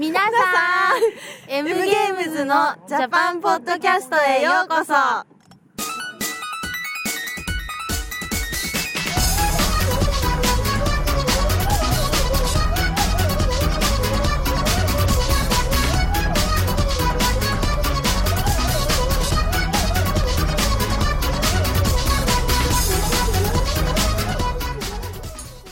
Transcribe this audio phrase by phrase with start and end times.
[0.00, 0.28] 皆さ
[0.94, 4.94] ん M ゲームズのジャパンポッドキャストへようこそ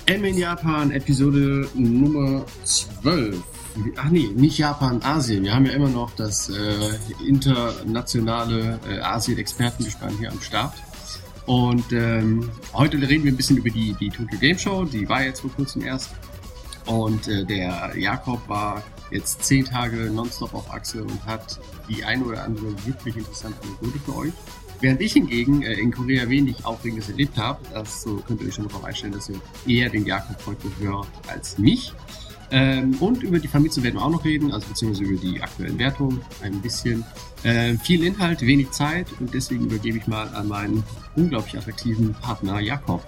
[0.07, 3.58] M in Japan, Episode Nummer 12.
[3.97, 5.45] Ach nee, nicht Japan, Asien.
[5.45, 10.75] Wir haben ja immer noch das äh, internationale äh, Asien-Expertengespann hier am Start.
[11.47, 14.85] Und ähm, heute reden wir ein bisschen über die, die Tokyo Game Show.
[14.85, 16.11] Die war jetzt vor kurzem erst.
[16.87, 22.25] Und äh, der Jakob war jetzt zehn Tage nonstop auf Achse und hat die eine
[22.25, 24.33] oder andere wirklich interessante Anekdote für euch.
[24.81, 28.55] Während ich hingegen äh, in Korea wenig Aufregendes erlebt habe, das so könnt ihr euch
[28.55, 31.93] schon darauf einstellen, dass ihr eher den Jakob heute hört als mich.
[32.51, 35.79] Ähm, und über die Famitsu werden wir auch noch reden, also beziehungsweise über die aktuellen
[35.79, 37.05] Wertungen ein bisschen.
[37.45, 40.83] Äh, viel Inhalt, wenig Zeit und deswegen übergebe ich mal an meinen
[41.15, 43.03] unglaublich attraktiven Partner Jakob.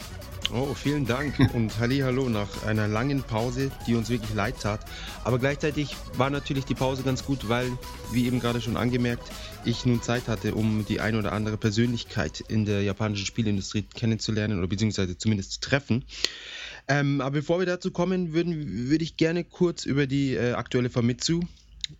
[0.52, 4.80] Oh, vielen Dank und hallo nach einer langen Pause, die uns wirklich leid tat.
[5.22, 7.70] Aber gleichzeitig war natürlich die Pause ganz gut, weil,
[8.12, 9.30] wie eben gerade schon angemerkt,
[9.64, 14.58] ich nun Zeit hatte, um die ein oder andere Persönlichkeit in der japanischen Spielindustrie kennenzulernen
[14.58, 16.05] oder beziehungsweise zumindest zu treffen.
[16.91, 20.91] Ähm, aber bevor wir dazu kommen, würden, würde ich gerne kurz über die äh, aktuelle
[20.91, 21.41] Famitsu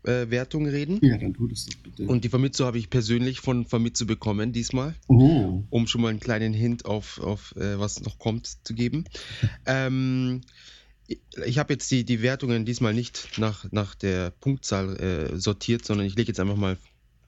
[0.03, 0.99] äh, Wertung reden.
[1.01, 2.07] Ja, dann tut es doch bitte.
[2.07, 6.19] Und die Famitsu habe ich persönlich von Famitsu bekommen diesmal, oh, um schon mal einen
[6.19, 9.05] kleinen Hint auf, auf äh, was noch kommt zu geben.
[9.67, 10.41] ähm,
[11.47, 16.07] ich habe jetzt die, die Wertungen diesmal nicht nach, nach der Punktzahl äh, sortiert, sondern
[16.07, 16.77] ich lege jetzt einfach mal,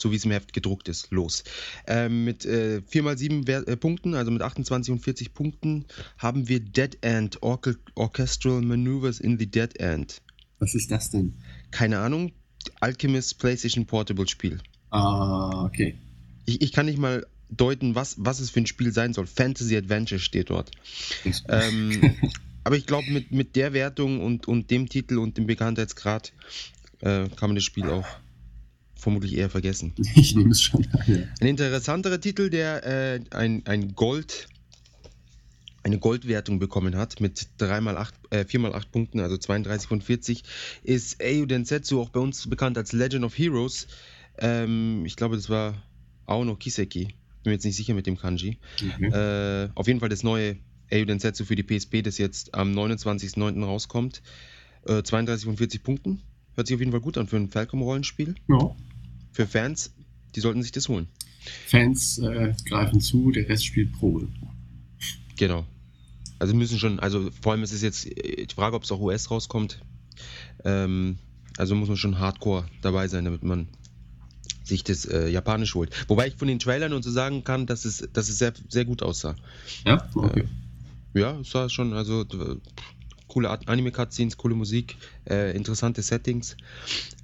[0.02, 1.44] so wie es im Heft gedruckt ist, los.
[1.86, 5.86] Ähm, mit äh, 4x7 Wer äh, Punkten, also mit 28 und 40 Punkten,
[6.18, 10.20] haben wir Dead End, Orche Orchestral Maneuvers in the Dead End.
[10.58, 11.34] was ist das denn?
[11.70, 12.32] Keine Ahnung,
[12.80, 14.58] Alchemist PlayStation Portable Spiel.
[14.90, 15.96] Ah, okay.
[16.44, 19.26] Ich, ich kann nicht mal deuten, was, was es für ein Spiel sein soll.
[19.26, 20.70] Fantasy Adventure steht dort.
[21.48, 22.16] Ähm,
[22.64, 26.32] aber ich glaube, mit, mit der Wertung und, und dem Titel und dem Bekanntheitsgrad
[27.00, 28.06] äh, kann man das Spiel auch
[29.02, 29.92] vermutlich eher vergessen.
[30.14, 31.02] ich nehme es schon an.
[31.06, 31.22] Ja.
[31.40, 34.48] Ein interessanterer Titel, der äh, ein, ein Gold,
[35.82, 40.44] eine Goldwertung bekommen hat mit 3x8, äh, 4x8 Punkten, also 32 von 40,
[40.84, 43.88] ist Eiju Densetsu, auch bei uns bekannt als Legend of Heroes.
[44.38, 45.82] Ähm, ich glaube, das war
[46.26, 47.06] Aono Kiseki.
[47.42, 48.58] Bin mir jetzt nicht sicher mit dem Kanji.
[48.80, 49.12] Mhm.
[49.12, 50.58] Äh, auf jeden Fall das neue
[50.90, 53.64] Eiju Densetsu für die PSP, das jetzt am 29.09.
[53.64, 54.22] rauskommt.
[54.86, 56.22] Äh, 32 von 40 Punkten.
[56.54, 58.34] Hört sich auf jeden Fall gut an für ein Falcom-Rollenspiel.
[58.48, 58.76] Ja.
[59.32, 59.92] Für Fans,
[60.34, 61.08] die sollten sich das holen.
[61.66, 64.28] Fans äh, greifen zu, der Rest spielt Probe.
[65.36, 65.66] Genau.
[66.38, 69.00] Also müssen schon, also vor allem ist es jetzt äh, die Frage, ob es auch
[69.00, 69.80] US rauskommt.
[70.64, 71.18] Ähm,
[71.56, 73.68] also muss man schon hardcore dabei sein, damit man
[74.64, 76.08] sich das äh, Japanisch holt.
[76.08, 78.84] Wobei ich von den Trailern und so sagen kann, dass es, dass es sehr, sehr
[78.84, 79.36] gut aussah.
[79.84, 80.44] Ja, okay.
[81.14, 82.24] Ja, es war schon, also
[83.26, 84.96] coole Art- Anime-Cutscenes, coole Musik,
[85.28, 86.56] äh, interessante Settings.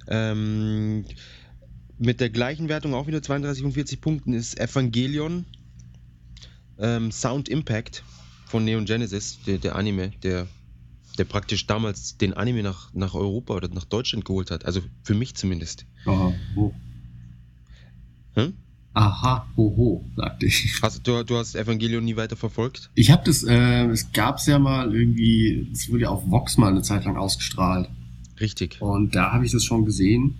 [0.07, 1.05] Ähm,
[1.99, 5.45] mit der gleichen Wertung auch wieder 32 von 40 Punkten ist Evangelion
[6.79, 8.03] ähm, Sound Impact
[8.45, 10.47] von Neon Genesis, der, der Anime, der,
[11.17, 14.65] der praktisch damals den Anime nach, nach Europa oder nach Deutschland geholt hat.
[14.65, 15.85] Also für mich zumindest.
[16.05, 16.73] Aha, ho.
[18.35, 18.53] Hm?
[18.93, 20.79] Aha, hoho, sagte ich.
[20.81, 22.89] Hast, du, du hast Evangelion nie weiter verfolgt?
[22.95, 26.71] Ich habe das, äh, es gab's ja mal irgendwie, es wurde ja auf Vox mal
[26.71, 27.89] eine Zeit lang ausgestrahlt.
[28.39, 28.81] Richtig.
[28.81, 30.37] Und da habe ich das schon gesehen,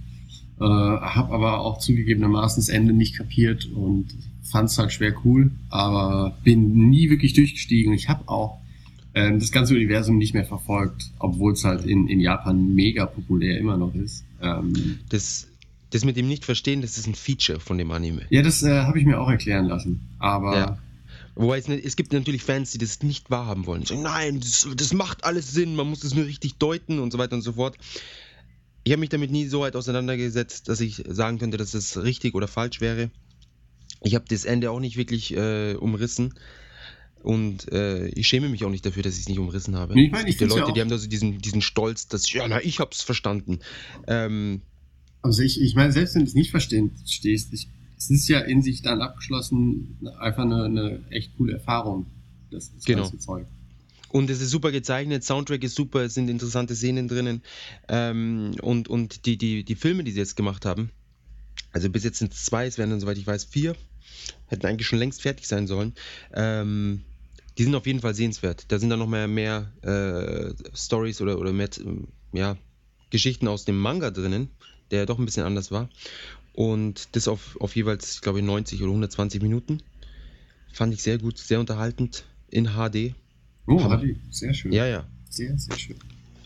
[0.60, 4.08] äh, habe aber auch zugegebenermaßen das Ende nicht kapiert und
[4.44, 7.94] fand es halt schwer cool, aber bin nie wirklich durchgestiegen.
[7.94, 8.58] Ich habe auch
[9.14, 13.58] ähm, das ganze Universum nicht mehr verfolgt, obwohl es halt in, in Japan mega populär
[13.58, 14.24] immer noch ist.
[14.42, 15.48] Ähm, Das,
[15.92, 18.22] das mit dem Nicht-Verstehen, das ist ein Feature von dem Anime.
[18.30, 20.02] ja, das äh, habe ich mir auch erklären lassen.
[20.20, 20.78] Aber Ja.
[21.36, 23.82] Wobei es, nicht, es gibt natürlich Fans, die das nicht wahrhaben wollen.
[23.82, 27.12] Die sagen, nein, das, das macht alles Sinn, man muss es nur richtig deuten und
[27.14, 27.78] so weiter und so fort.
[28.84, 32.34] Ich habe mich damit nie so weit auseinandergesetzt, dass ich sagen könnte, dass es richtig
[32.36, 33.10] oder falsch wäre.
[34.02, 36.34] Ich habe das Ende auch nicht wirklich äh, umrissen.
[37.22, 40.00] Und äh, ich schäme mich auch nicht dafür, dass ich es nicht umrissen habe.
[40.00, 42.08] Ich meine, ich es gibt find's ja Leute, die haben da so diesen, diesen Stolz,
[42.08, 43.60] dass, ja, na, ich hab's verstanden.
[44.08, 44.62] Ähm,
[45.22, 47.68] Also ich, ich meine, selbst wenn du es nicht verstehen stehst, ich,
[47.98, 52.06] es ist ja in sich dann abgeschlossen einfach eine, eine echt coole Erfahrung,
[52.52, 53.02] das, das Genau.
[53.02, 53.46] ganze Zeug.
[54.10, 57.44] Und es ist super gezeichnet, Soundtrack ist super, es sind interessante Szenen drinnen.
[57.88, 60.92] Ähm, und und die, die, die Filme, die sie jetzt gemacht haben,
[61.72, 63.76] also bis jetzt sind es zwei, es werden dann, soweit ich weiß, vier,
[64.48, 65.94] hätten eigentlich schon längst fertig sein sollen.
[66.34, 67.04] Ähm,
[67.58, 68.66] die sind auf jeden Fall sehenswert.
[68.70, 71.70] Da sind dann noch mehr, mehr äh, Stories oder, oder mehr,
[72.32, 72.58] ja,
[73.10, 74.50] Geschichten aus dem Manga drinnen,
[74.92, 75.90] der doch ein bisschen anders war.
[76.54, 79.82] Und das auf, auf jeweils, ich glaube, 90 oder 120 Minuten.
[80.72, 83.14] Fand ich sehr gut, sehr unterhaltend in HD.
[83.70, 83.84] Oh.
[83.90, 84.72] Hadi, sehr schön.
[84.72, 85.06] Ja, ja.
[85.30, 85.96] Sehr, sehr schön.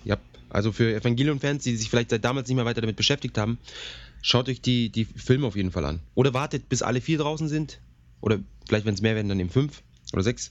[0.04, 0.18] Ja,
[0.50, 3.58] also für Evangelion-Fans, die sich vielleicht seit damals nicht mehr weiter damit beschäftigt haben,
[4.22, 6.00] schaut euch die, die Filme auf jeden Fall an.
[6.16, 7.80] Oder wartet, bis alle vier draußen sind.
[8.22, 9.82] Oder vielleicht, wenn es mehr werden, dann eben fünf
[10.12, 10.50] oder sechs.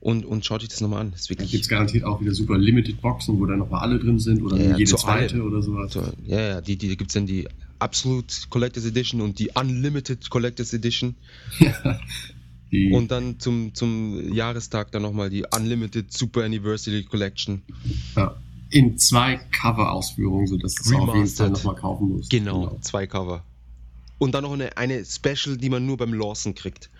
[0.00, 1.10] Und, und schaut euch das nochmal an.
[1.12, 1.50] Das ist Da wirklich.
[1.50, 4.56] gibt es garantiert auch wieder super Limited Boxen, wo dann nochmal alle drin sind oder
[4.56, 5.46] Ja, ja, jede zu zweite allem.
[5.46, 5.92] oder sowas.
[5.92, 10.28] So, ja, ja, die, die gibt es dann die Absolute Collectors Edition und die Unlimited
[10.30, 11.14] Collectors Edition.
[11.58, 11.98] Ja.
[12.72, 17.62] Die, Und dann zum, zum Jahrestag dann nochmal die Unlimited Super Anniversary Collection.
[18.16, 18.36] ja,
[18.70, 22.30] in zwei Cover-Ausführungen, sodass du es auf jeden Fall nochmal kaufen musst.
[22.30, 23.44] Genau, zwei Cover.
[24.18, 26.90] Und dann noch eine, eine Special, die man nur beim Lawson kriegt.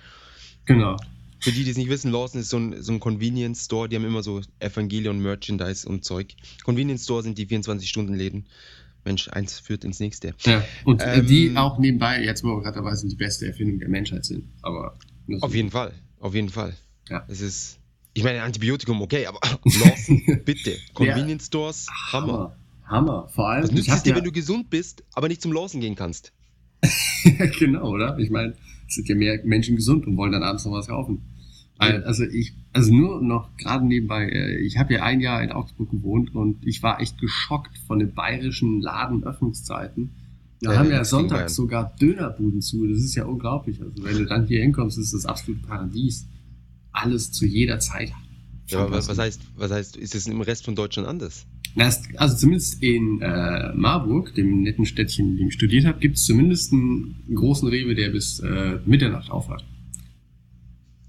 [0.64, 0.96] Genau.
[1.38, 3.96] Für die, die es nicht wissen, Lawson ist so ein, so ein Convenience Store, die
[3.96, 6.34] haben immer so Evangelion Merchandise und Zeug.
[6.64, 8.46] Convenience Store sind die 24-Stunden-Läden.
[9.05, 10.34] Mensch, eins führt ins nächste.
[10.44, 10.62] Ja.
[10.84, 13.78] Und äh, Ähm, die auch nebenbei, jetzt wo wir gerade dabei sind, die beste Erfindung
[13.78, 14.44] der Menschheit sind.
[14.61, 14.96] Aber
[15.31, 15.47] nur so.
[15.47, 16.77] Auf jeden Fall, auf jeden Fall.
[17.09, 17.25] Ja.
[17.29, 17.79] Es ist,
[18.12, 20.77] ich meine, Antibiotikum, okay, aber Lawson, bitte.
[20.94, 22.32] Convenience Stores, Hammer.
[22.32, 22.56] Hammer.
[22.85, 23.29] Hammer.
[23.29, 25.81] Vor allem, Was nützt es dir, ja, wenn du gesund bist, aber nicht zum Lawson
[25.81, 26.32] gehen kannst?
[27.59, 28.19] genau, oder?
[28.19, 28.55] Ich meine,
[28.88, 31.23] es sind ja mehr Menschen gesund und wollen dann abends noch was kaufen.
[31.81, 35.91] Also ich, also nur noch gerade nebenbei, äh, ich habe ja ein Jahr in Augsburg
[35.91, 40.11] gewohnt und ich war echt geschockt von den bayerischen Ladenöffnungszeiten.
[40.62, 42.87] Da Ja, haben ja sonntags sogar Dönerbuden zu.
[42.87, 43.81] Das ist ja unglaublich.
[43.81, 46.27] Also wenn du dann hier hinkommst, ist das absolute Paradies.
[46.93, 48.12] Alles zu jeder Zeit.
[48.69, 51.47] Ja, aber was, was heißt, was heißt, ist es im Rest von Deutschland anders?
[51.75, 55.99] Na, es- Also zumindest in äh, Marburg, dem netten Städtchen, in dem ich studiert habe,
[55.99, 59.65] gibt es zumindest einen großen Rewe, der bis äh, Mitternacht aufhat.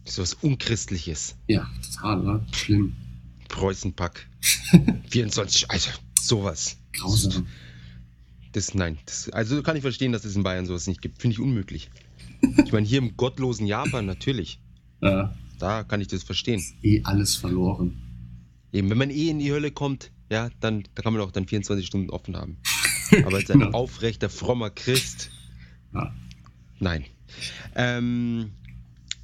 [0.06, 1.36] So was Unchristliches.
[1.48, 2.46] Ja, total, oder?
[2.54, 2.94] Schlimm.
[3.50, 4.28] Preußenpack.
[5.10, 5.90] 24, also
[6.20, 6.78] sowas.
[6.94, 7.48] Grausam.
[8.54, 11.22] Das, nein, das, also kann ich verstehen, dass es in Bayern sowas nicht gibt.
[11.22, 11.90] Finde ich unmöglich.
[12.66, 14.60] Ich meine, hier im gottlosen Japan natürlich.
[15.02, 15.26] Äh,
[15.60, 16.62] Da kann ich das verstehen.
[16.82, 17.96] eh alles verloren.
[18.74, 21.48] Eben, wenn man eh in die Hölle kommt, ja, dann da kann man auch dann
[21.48, 22.58] 24 Stunden offen haben.
[23.26, 23.72] Aber als ein Genau.
[23.72, 25.30] aufrechter, frommer Christ,
[25.94, 26.14] Ja.
[26.80, 27.06] nein.
[27.76, 28.52] Ähm,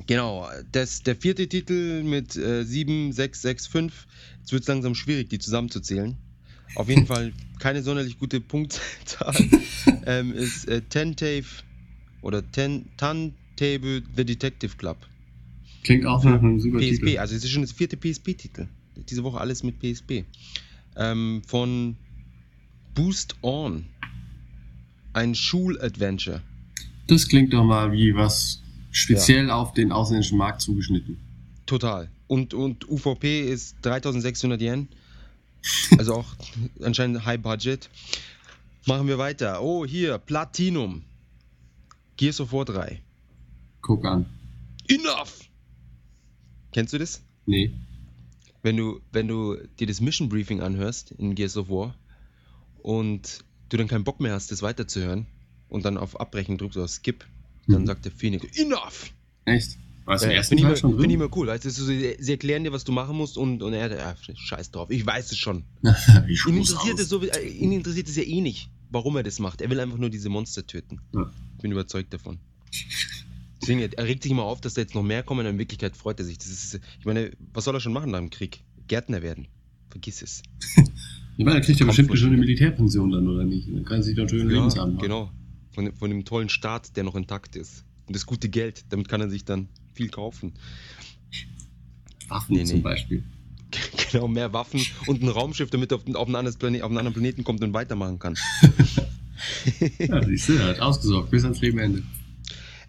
[0.06, 4.08] genau, das, der vierte Titel mit äh, 7, 6, 6, 5.
[4.40, 6.16] Jetzt wird es langsam schwierig, die zusammenzuzählen.
[6.76, 9.36] Auf jeden Fall keine sonderlich gute Punktzahl.
[10.06, 11.46] ähm, ist äh, Tentave
[12.22, 14.98] oder Ten, Tantable The Detective Club.
[15.84, 17.18] Klingt auch nach einem super PSP, Titel.
[17.20, 18.68] also es ist schon das vierte PSP-Titel.
[19.10, 20.26] Diese Woche alles mit PSP.
[20.96, 21.96] Ähm, von
[22.94, 23.86] Boost On.
[25.14, 26.42] Ein Schuladventure.
[27.08, 28.62] Das klingt doch mal wie was
[28.92, 31.18] speziell auf den ausländischen Markt zugeschnitten.
[31.66, 32.10] Total.
[32.28, 34.88] Und, und UVP ist 3600 Yen.
[35.98, 36.26] Also auch
[36.82, 37.90] anscheinend High Budget.
[38.86, 39.62] Machen wir weiter.
[39.62, 41.04] Oh, hier, Platinum.
[42.16, 43.02] Gears of War 3.
[43.82, 44.26] Guck an.
[44.88, 45.42] Enough!
[46.72, 47.22] Kennst du das?
[47.46, 47.72] Nee.
[48.64, 51.96] wenn du, wenn du dir das Mission Briefing anhörst in Gears of War
[52.80, 55.26] und du dann keinen Bock mehr hast, das weiterzuhören
[55.70, 57.26] und dann auf Abbrechen drückst oder Skip,
[57.68, 57.86] dann Mhm.
[57.88, 59.12] sagt der Phoenix, enough!
[59.46, 59.78] Echt?
[60.08, 61.12] War es im Ja, ersten immer- schon find ich drin?
[61.22, 61.48] immer cool.
[61.48, 64.90] Weißt du, sie, erklären dir, was du machen musst und, und er, ja, scheiß drauf,
[64.90, 65.66] ich weiß es schon.
[66.30, 69.40] ich Ihn interessiert, es so, äh, ihn interessiert es ja eh nicht, warum er das
[69.40, 69.60] macht.
[69.62, 71.02] Er will einfach nur diese Monster töten.
[71.14, 71.30] Ja.
[71.58, 72.40] Ich bin überzeugt davon.
[73.62, 75.98] Deswegen, er regt sich immer auf, dass da jetzt noch mehr kommen, und in Wirklichkeit
[75.98, 76.38] freut er sich.
[76.38, 78.64] Das ist, ich meine, was soll er schon machen nach dem Krieg?
[78.88, 79.48] Gärtner werden.
[79.90, 80.42] Vergiss es.
[81.38, 83.68] Ich meine, da kriegt er Kommt bestimmt schon eine Militärpension dann, oder nicht?
[83.68, 85.04] Dann kann er sich doch schön Ja, Lebensabend machen.
[85.04, 85.32] genau.
[85.72, 87.84] Von, von dem tollen Staat, der noch intakt ist.
[88.08, 90.54] Und das gute Geld, damit kann er sich dann viel kaufen.
[92.28, 92.84] Waffen Nee, zum nee.
[92.84, 93.24] Beispiel.
[94.12, 97.74] genau, mehr Waffen und ein Raumschiff, damit er auf, auf, einen anderen Planeten kommt und
[97.74, 98.36] weitermachen kann.
[100.00, 102.02] Ja, siehst du, hat ausgesorgt bis ans Lebenende.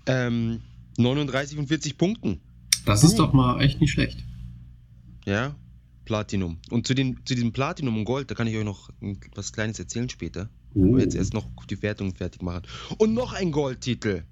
[0.07, 0.61] Ähm,
[0.97, 2.41] 39 von 40 Punkten.
[2.87, 3.27] Das ist Cool.
[3.27, 4.25] doch mal echt nicht schlecht.
[5.27, 5.55] Ja,
[6.07, 6.57] Platinum.
[6.71, 8.89] Und zu, den, zu diesem Platinum und Gold, da kann ich euch noch
[9.35, 10.49] was Kleines erzählen später.
[10.75, 12.63] Oh, Aber jetzt erst noch die Wertung fertig machen.
[12.97, 14.23] Und noch ein Goldtitel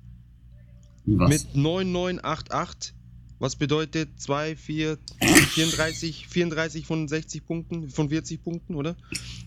[1.06, 1.28] was?
[1.28, 2.94] mit 9988.
[3.38, 8.96] Was bedeutet 2, 4, 34, 34 von 60 Punkten, von 40 Punkten, oder?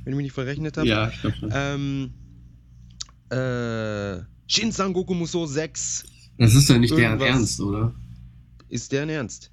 [0.03, 0.87] Wenn ich mich nicht verrechnet habe.
[0.87, 1.49] ja, ich glaube.
[1.51, 2.13] Ähm,
[3.31, 6.03] äh, Shin Sangoku Musou 6.
[6.37, 7.93] Das ist ja nicht deren irgendwas- Ernst, oder?
[8.69, 9.51] Ist deren Ernst?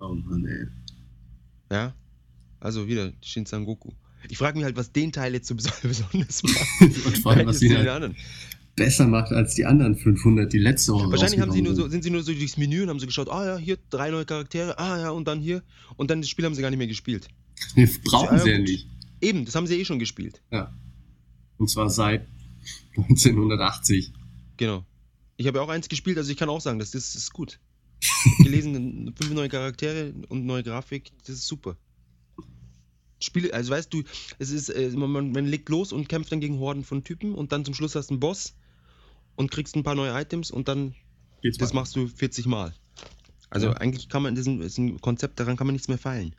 [0.00, 0.66] Oh Mann, ey.
[1.72, 1.94] Ja?
[2.60, 3.90] Also wieder Shin Sangoku.
[4.28, 6.80] Ich frage mich halt, was den Teil jetzt so bes- besonders macht.
[7.06, 8.16] Und vor allem, was den halt anderen.
[8.76, 12.02] Besser macht als die anderen 500, die letzte Woche Wahrscheinlich haben sie nur so, sind
[12.02, 14.78] sie nur so durchs Menü und haben so geschaut, ah ja, hier drei neue Charaktere,
[14.78, 15.62] ah ja, und dann hier.
[15.96, 17.28] Und dann das Spiel haben sie gar nicht mehr gespielt.
[17.76, 18.88] Nee, brauchen sie ja nicht.
[19.20, 20.42] Eben, das haben sie eh schon gespielt.
[20.50, 20.74] Ja.
[21.56, 22.26] Und zwar seit
[22.96, 24.12] 1980.
[24.56, 24.84] Genau.
[25.36, 27.60] Ich habe ja auch eins gespielt, also ich kann auch sagen, das, das ist gut.
[28.42, 31.76] Gelesen, fünf neue Charaktere und neue Grafik, das ist super.
[33.20, 34.02] Spiele, also weißt du,
[34.38, 37.52] es ist, äh, man, man legt los und kämpft dann gegen Horden von Typen und
[37.52, 38.54] dann zum Schluss hast du einen Boss
[39.36, 40.94] und kriegst ein paar neue Items und dann
[41.42, 41.76] Geht's das weiter.
[41.80, 42.72] machst du 40 Mal.
[43.50, 43.72] Also Ja.
[43.74, 46.34] eigentlich kann man, ist ein Konzept, daran kann man nichts mehr feilen.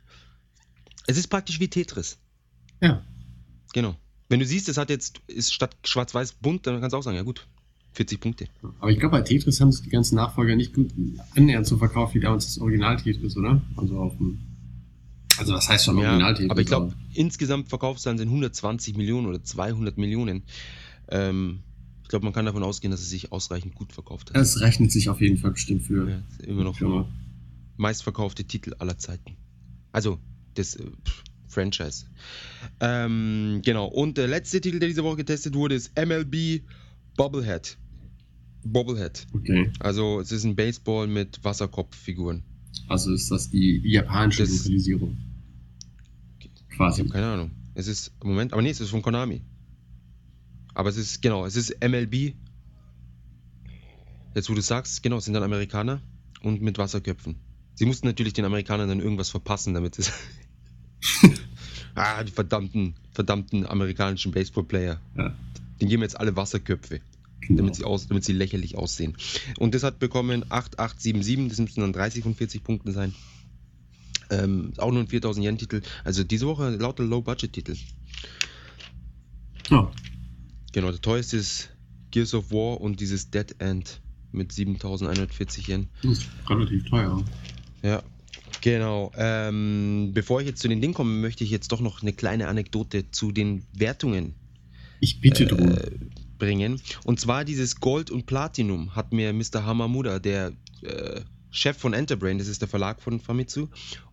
[1.06, 2.18] Es ist praktisch wie Tetris.
[2.80, 3.02] Ja.
[3.72, 3.96] Genau.
[4.28, 7.16] Wenn du siehst, es hat jetzt, ist statt schwarz-weiß bunt, dann kannst du auch sagen,
[7.16, 7.46] ja gut,
[7.92, 8.46] 40 Punkte.
[8.80, 10.90] Aber ich glaube, bei Tetris haben sich die ganzen Nachfolger nicht gut
[11.36, 13.62] annähernd so verkauft wie damals das Original Tetris, oder?
[13.76, 14.38] Also auf dem.
[15.38, 16.50] Also das heißt schon Ja, Original Tetris.
[16.50, 20.42] aber ich glaube, insgesamt Verkaufszahlen sind 120 Millionen oder 200 Millionen.
[21.08, 21.60] Ähm,
[22.06, 24.36] ich glaube, man kann davon ausgehen, dass es sich ausreichend gut verkauft hat.
[24.40, 26.08] es rechnet sich auf jeden Fall bestimmt für.
[26.08, 27.08] Ja, immer noch Firma.
[27.76, 29.36] meistverkaufte Titel aller Zeiten.
[29.90, 30.20] Also
[30.54, 30.84] das äh,
[31.48, 32.06] Franchise.
[32.78, 33.86] Ähm, genau.
[33.86, 36.62] Und der letzte Titel, der diese Woche getestet wurde, ist MLB
[37.16, 37.76] Bobblehead.
[38.64, 39.26] Bobblehead.
[39.32, 39.72] Okay.
[39.80, 42.44] Also es ist ein Baseball mit Wasserkopffiguren.
[42.88, 45.16] Also ist das die japanische Das- Lokalisierung.
[46.38, 47.00] Ich Quasi.
[47.00, 47.50] habe keine Ahnung.
[47.74, 49.42] Es ist, Moment, aber nee, es ist von Konami.
[50.76, 52.34] Aber es ist, genau, es ist MLB.
[54.34, 56.02] Jetzt, wo du sagst, genau, es sind dann Amerikaner
[56.42, 57.36] und mit Wasserköpfen.
[57.74, 60.12] Sie mussten natürlich den Amerikanern dann irgendwas verpassen, damit es.
[61.94, 65.00] ah, die verdammten, verdammten amerikanischen Baseballplayer.
[65.16, 65.34] Ja.
[65.80, 67.00] Den geben jetzt alle Wasserköpfe,
[67.40, 67.62] Genau.
[67.62, 69.16] damit sie, aus, damit sie lächerlich aussehen.
[69.58, 73.14] Und das hat bekommen 8877, das müssten dann 30 von 40 Punkten sein.
[74.28, 75.80] Ähm, auch nur ein 4000 Yen-Titel.
[76.04, 77.76] Also diese Woche lauter Low-Budget-Titel.
[79.70, 79.90] Ja.
[80.72, 81.70] Genau, der teuerste ist
[82.10, 84.00] Gears of War und dieses Dead End
[84.32, 85.88] mit 7140 Yen.
[86.02, 87.24] Das ist relativ teuer.
[87.82, 88.02] Ja,
[88.60, 89.12] genau.
[89.16, 92.48] Ähm, bevor ich jetzt zu den Dingen komme, möchte ich jetzt doch noch eine kleine
[92.48, 94.34] Anekdote zu den Wertungen
[95.00, 95.72] Ich bitte drum.
[95.72, 95.90] äh,
[96.38, 96.80] bringen.
[97.04, 99.64] Und zwar dieses Gold und Platinum hat mir Mr.
[99.64, 101.20] Hamamuda, der äh,
[101.50, 103.68] Chef von Enterbrain, das ist der Verlag von Famitsu,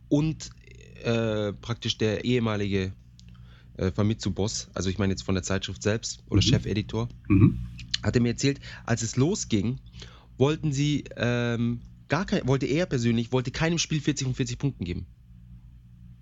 [0.08, 0.50] und
[1.04, 2.94] äh, praktisch der ehemalige
[3.78, 6.48] äh, Famitsu-Boss, also ich meine jetzt von der Zeitschrift selbst oder Mhm.
[6.48, 7.60] Chefeditor, Mhm.
[8.04, 9.80] hat er mir erzählt, als es losging,
[10.38, 14.84] wollten sie ähm, gar kein, wollte er persönlich, wollte keinem Spiel 40 von 40 Punkten
[14.86, 15.06] geben.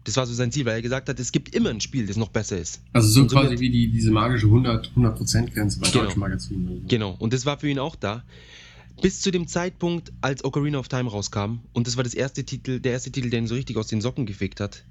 [0.04, 2.18] Das war so sein Ziel, weil er gesagt hat, es gibt immer ein Spiel, das
[2.18, 2.82] noch besser ist.
[2.92, 6.06] Also so Und somit- quasi wie die, diese magische 100, 100% Grenze bei Genau.
[6.06, 6.68] deutschen Magazinen.
[6.68, 6.88] so.
[6.88, 8.24] Genau, und das war für ihn auch da.
[9.02, 12.80] Bis zu dem Zeitpunkt, als Ocarina of Time rauskam, und das war das erste Titel,
[12.80, 14.84] der erste Titel, der ihn so richtig aus den Socken gefegt hat.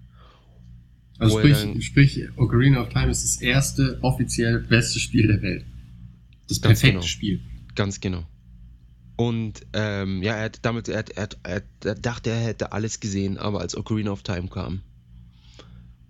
[1.21, 5.67] Also sprich, sprich, Ocarina of Time ist das erste offiziell beste Spiel der Welt.
[6.49, 7.03] Das Ganz perfekte genau.
[7.03, 7.41] Spiel.
[7.75, 8.27] Ganz genau.
[9.17, 13.01] Und ähm, ja, er hat damit, er, hat, er, hat, er, dachte, er hätte alles
[13.01, 14.81] gesehen, aber als Ocarina of Time kam,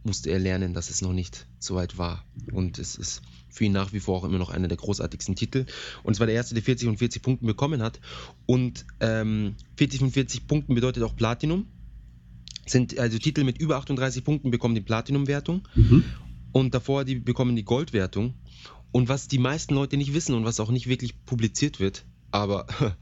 [0.05, 2.25] musste er lernen, dass es noch nicht so weit war.
[2.53, 5.67] Und es ist für ihn nach wie vor auch immer noch einer der großartigsten Titel.
[6.05, 7.99] Und es war der erste, der 40 von 40 Punkten bekommen hat.
[8.47, 11.67] Und ähm, 40 von 40 Punkten bedeutet auch Platinum.
[12.67, 16.05] Sind also Titel mit über 38 Punkten bekommen die Platinum-Wertung Mhm.
[16.53, 18.35] und davor die bekommen die Goldwertung.
[18.93, 22.67] Und was die meisten Leute nicht wissen und was auch nicht wirklich publiziert wird, aber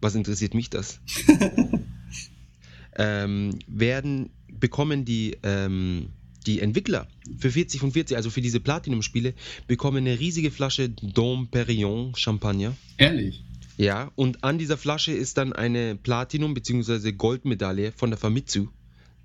[0.00, 1.00] was interessiert mich das?
[2.96, 6.08] ähm, werden bekommen die, ähm,
[6.46, 9.34] die Entwickler für 40 von 40, also für diese Platinum-Spiele,
[9.66, 12.76] bekommen eine riesige Flasche Dom Perignon Champagner.
[12.96, 13.44] Ehrlich.
[13.76, 17.12] Ja, und an dieser Flasche ist dann eine Platinum- bzw.
[17.12, 18.68] Goldmedaille von der Famitsu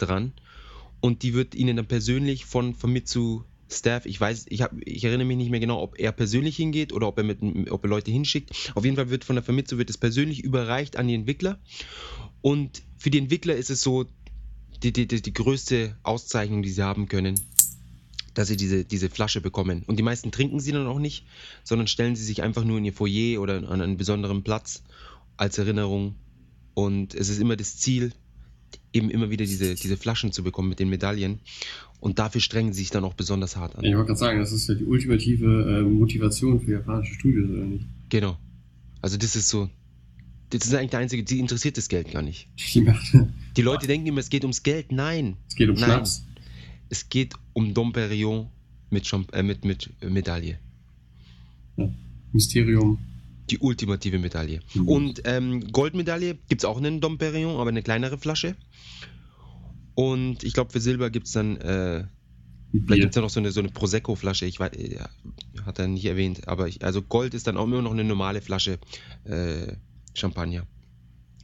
[0.06, 0.34] dran.
[1.00, 3.44] Und die wird Ihnen dann persönlich von Famitsu
[3.74, 6.94] Staff, ich weiß, ich, hab, ich erinnere mich nicht mehr genau, ob er persönlich hingeht
[6.94, 7.40] oder ob er, mit,
[7.72, 8.72] ob er Leute hinschickt.
[8.76, 11.60] Auf jeden Fall wird von der Famitsu wird es persönlich überreicht an die Entwickler.
[12.42, 14.06] Und für die Entwickler ist es so
[14.84, 17.40] die, die, die, die größte Auszeichnung, die sie haben können,
[18.34, 19.84] dass sie diese, diese Flasche bekommen.
[19.88, 21.26] Und die meisten trinken sie dann auch nicht,
[21.64, 24.84] sondern stellen sie sich einfach nur in ihr Foyer oder an einen besonderen Platz
[25.38, 26.16] als Erinnerung.
[26.74, 28.14] Und es ist immer das Ziel,
[28.94, 31.40] eben immer wieder diese, diese Flaschen zu bekommen mit den Medaillen.
[32.00, 33.84] Und dafür strengen sie sich dann auch besonders hart an.
[33.84, 37.64] Ich wollte gerade sagen, das ist ja die ultimative äh, Motivation für japanische Studios, oder
[37.64, 37.86] nicht?
[38.10, 38.38] Genau.
[39.02, 39.70] Also das ist so.
[40.50, 42.48] Das ist eigentlich der einzige, die interessiert das Geld gar nicht.
[42.74, 43.16] Die macht,
[43.58, 44.92] Die Leute denken immer, es geht ums Geld.
[44.92, 45.38] Nein.
[45.48, 45.86] es geht um Nein.
[45.86, 46.26] Schnaps.
[46.90, 48.48] Es geht um Dom Perignon
[48.90, 50.60] mit, Champ äh, mit, mit Medaille.
[52.34, 53.00] Mysterium.
[53.50, 54.62] Die ultimative Medaille.
[54.74, 54.88] Mhm.
[54.88, 58.56] Und ähm, Goldmedaille gibt es auch einen Dom Perignon, aber eine kleinere Flasche.
[59.96, 62.06] Und ich glaube, für Silber gibt es dann, äh,
[62.72, 65.10] vielleicht gibt es ja noch so eine, so eine Prosecco-Flasche, ich weiß, ja,
[65.66, 68.42] hat er nicht erwähnt, aber ich, also Gold ist dann auch immer noch eine normale
[68.42, 68.80] Flasche
[69.26, 69.74] äh,
[70.16, 70.66] Champagner.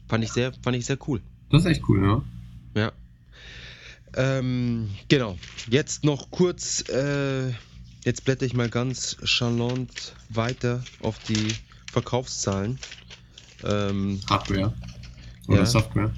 [0.07, 1.21] Fand ich sehr, fand ich sehr cool.
[1.51, 2.81] Das ist echt cool, ja.
[2.81, 2.91] Ja.
[4.15, 5.37] Ähm, genau.
[5.69, 7.49] Jetzt noch kurz, äh,
[8.03, 11.53] jetzt blätter ich mal ganz charmant weiter auf die
[11.91, 12.77] Verkaufszahlen.
[13.63, 14.73] Ähm, Hardware.
[15.47, 15.65] Oder Ja.
[15.65, 16.11] Software.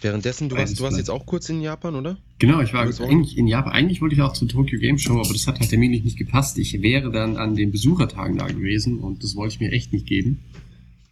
[0.00, 2.18] währenddessen, du warst, du warst jetzt auch kurz in Japan, oder?
[2.38, 3.72] Genau, ich war- eigentlich in Japan.
[3.72, 6.56] Eigentlich wollte ich auch zur Tokyo Game Show, aber das hat halt terminlich nicht gepasst.
[6.58, 10.06] Ich wäre dann an den Besuchertagen da gewesen und das wollte ich mir echt nicht
[10.06, 10.38] geben.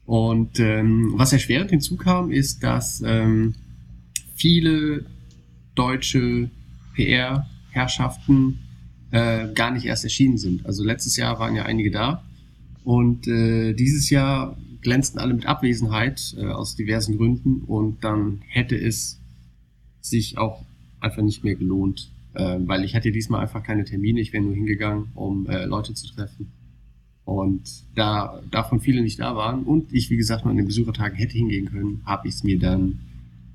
[0.04, 3.56] Und ähm, was erschwerend hinzukam, ist, dass ähm,
[4.36, 5.04] viele
[5.75, 6.48] deutsche
[6.94, 8.60] PR-Herrschaften
[9.10, 10.64] äh, gar nicht erst erschienen sind.
[10.64, 12.22] Also letztes Jahr waren ja einige da
[12.87, 18.76] und äh, dieses Jahr glänzten alle mit Abwesenheit äh, aus diversen Gründen und dann hätte
[18.76, 19.19] es
[20.00, 20.62] sich auch
[21.00, 24.21] einfach nicht mehr gelohnt, äh, weil ich hatte diesmal einfach keine Termine.
[24.21, 26.52] Ich wäre nur hingegangen, um äh, Leute zu treffen.
[27.25, 27.62] Und
[27.97, 31.33] da davon viele nicht da waren und ich, wie gesagt, nur an den Besuchertagen hätte
[31.37, 33.00] hingehen können, habe ich es mir dann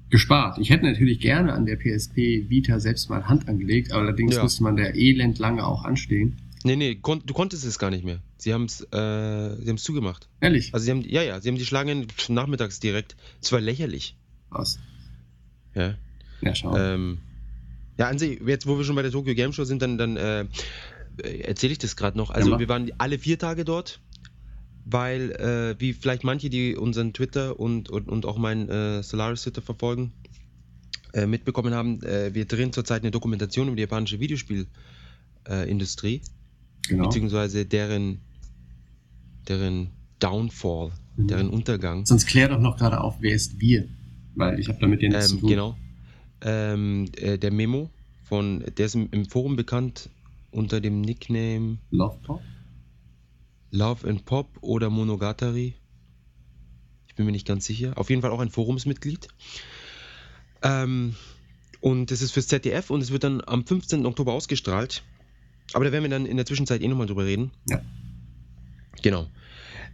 [0.09, 0.57] gespart.
[0.57, 4.43] Ich hätte natürlich gerne an der PSP Vita selbst mal Hand angelegt, aber allerdings Ja.
[4.43, 6.33] musste man da elend lange auch anstehen.
[6.63, 8.21] Nee, nee, kon du konntest es gar nicht mehr.
[8.37, 8.85] Sie haben es äh,
[9.57, 10.29] sie haben's zugemacht.
[10.41, 10.73] Ehrlich?
[10.73, 13.15] Also sie haben, ja, ja, sie haben die Schlangen nachmittags direkt.
[13.41, 14.17] Es war lächerlich.
[14.49, 14.79] Was?
[15.73, 15.95] Ja.
[16.41, 16.75] Ja, schau.
[16.75, 17.19] Ähm,
[17.97, 20.17] ja, an sich, jetzt wo wir schon bei der Tokyo Game Show sind, dann, dann
[20.17, 20.45] äh,
[21.23, 22.31] erzähle ich das gerade noch.
[22.31, 23.99] Also Ja, wir waren alle vier Tage dort,
[24.85, 29.43] weil, äh, wie vielleicht manche, die unseren Twitter und, und, und auch meinen äh, Solaris
[29.43, 30.13] Twitter verfolgen,
[31.13, 34.71] äh, mitbekommen haben, äh, wir drehen zurzeit eine Dokumentation über die japanische Videospielindustrie,
[35.67, 36.21] Industrie,
[36.87, 37.05] genau.
[37.05, 38.19] beziehungsweise deren,
[39.47, 41.27] deren Downfall, Mhm.
[41.27, 42.05] deren Untergang.
[42.05, 43.87] Sonst klär doch noch gerade auf, wer ist wir?
[44.35, 45.49] Weil ich habe damit ja nichts zu Ähm, tun.
[45.49, 45.77] genau.
[46.41, 47.89] Ähm, äh, der Memo
[48.23, 50.09] von, der ist im, im Forum bekannt
[50.51, 52.41] unter dem Nickname Love Pop?
[53.71, 55.75] Love and Pop oder Monogatari.
[57.07, 57.97] Ich bin mir nicht ganz sicher.
[57.97, 59.27] Auf jeden Fall auch ein Forumsmitglied.
[60.61, 61.15] Ähm,
[61.81, 64.05] und es ist fürs ZDF und es wird dann am 15.
[64.05, 65.03] Oktober ausgestrahlt.
[65.73, 67.51] Aber da werden wir dann in der Zwischenzeit eh nochmal drüber reden.
[67.69, 67.81] Ja.
[69.01, 69.27] Genau.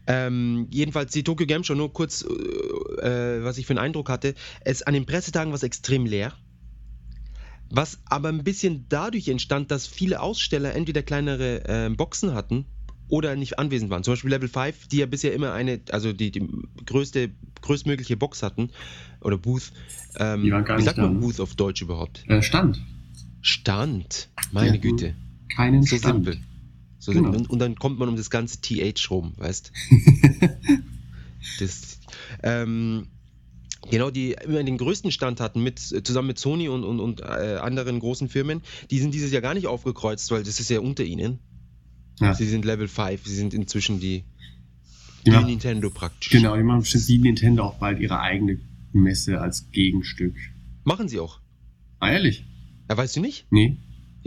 [0.08, 4.36] Ähm, jedenfalls die Tokyo Game Show, nur kurz, äh, was ich für einen Eindruck hatte.
[4.62, 6.34] Es, an den Pressetagen war es extrem leer.
[7.70, 12.66] Was aber ein bisschen dadurch entstand, dass viele Aussteller entweder kleinere äh, Boxen hatten
[13.10, 14.04] oder nicht anwesend waren.
[14.04, 16.48] Zum Beispiel Level 5, die ja bisher immer eine, also die, die
[16.86, 17.30] größte,
[17.62, 18.70] größtmögliche Box hatten
[19.22, 19.72] oder Booth.
[20.18, 21.20] Ähm, Die waren gar wie sagt da, man ne?
[21.20, 22.24] Booth auf Deutsch überhaupt?
[22.28, 22.82] Äh, Stand.
[23.42, 24.30] Stand.
[24.52, 25.16] Meine hatten Güte.
[25.50, 26.26] Keinen So Stand.
[26.26, 26.38] simpel.
[27.00, 27.26] So Genau.
[27.32, 27.42] simpel.
[27.42, 29.72] Und, und dann kommt man um das ganze TH rum, weißt
[31.60, 32.00] das,
[32.44, 33.08] ähm,
[33.90, 37.58] Genau, die immer den größten Stand hatten, mit, zusammen mit Sony und, und, und äh,
[37.62, 41.06] anderen großen Firmen, die sind dieses Jahr gar nicht aufgekreuzt, weil das ist ja unter
[41.06, 41.40] ihnen.
[42.20, 42.34] Ja.
[42.34, 44.24] Sie sind Level 5, sie sind inzwischen die,
[45.20, 46.32] Die die machen, Nintendo praktisch.
[46.32, 48.60] genau, die machen bestimmt wie Nintendo auch bald ihre eigene
[48.92, 50.36] Messe als Gegenstück.
[50.84, 51.40] Machen sie auch.
[52.00, 52.44] Ah, ehrlich?
[52.90, 53.46] Ja, weißt du nicht?
[53.52, 53.78] Nee?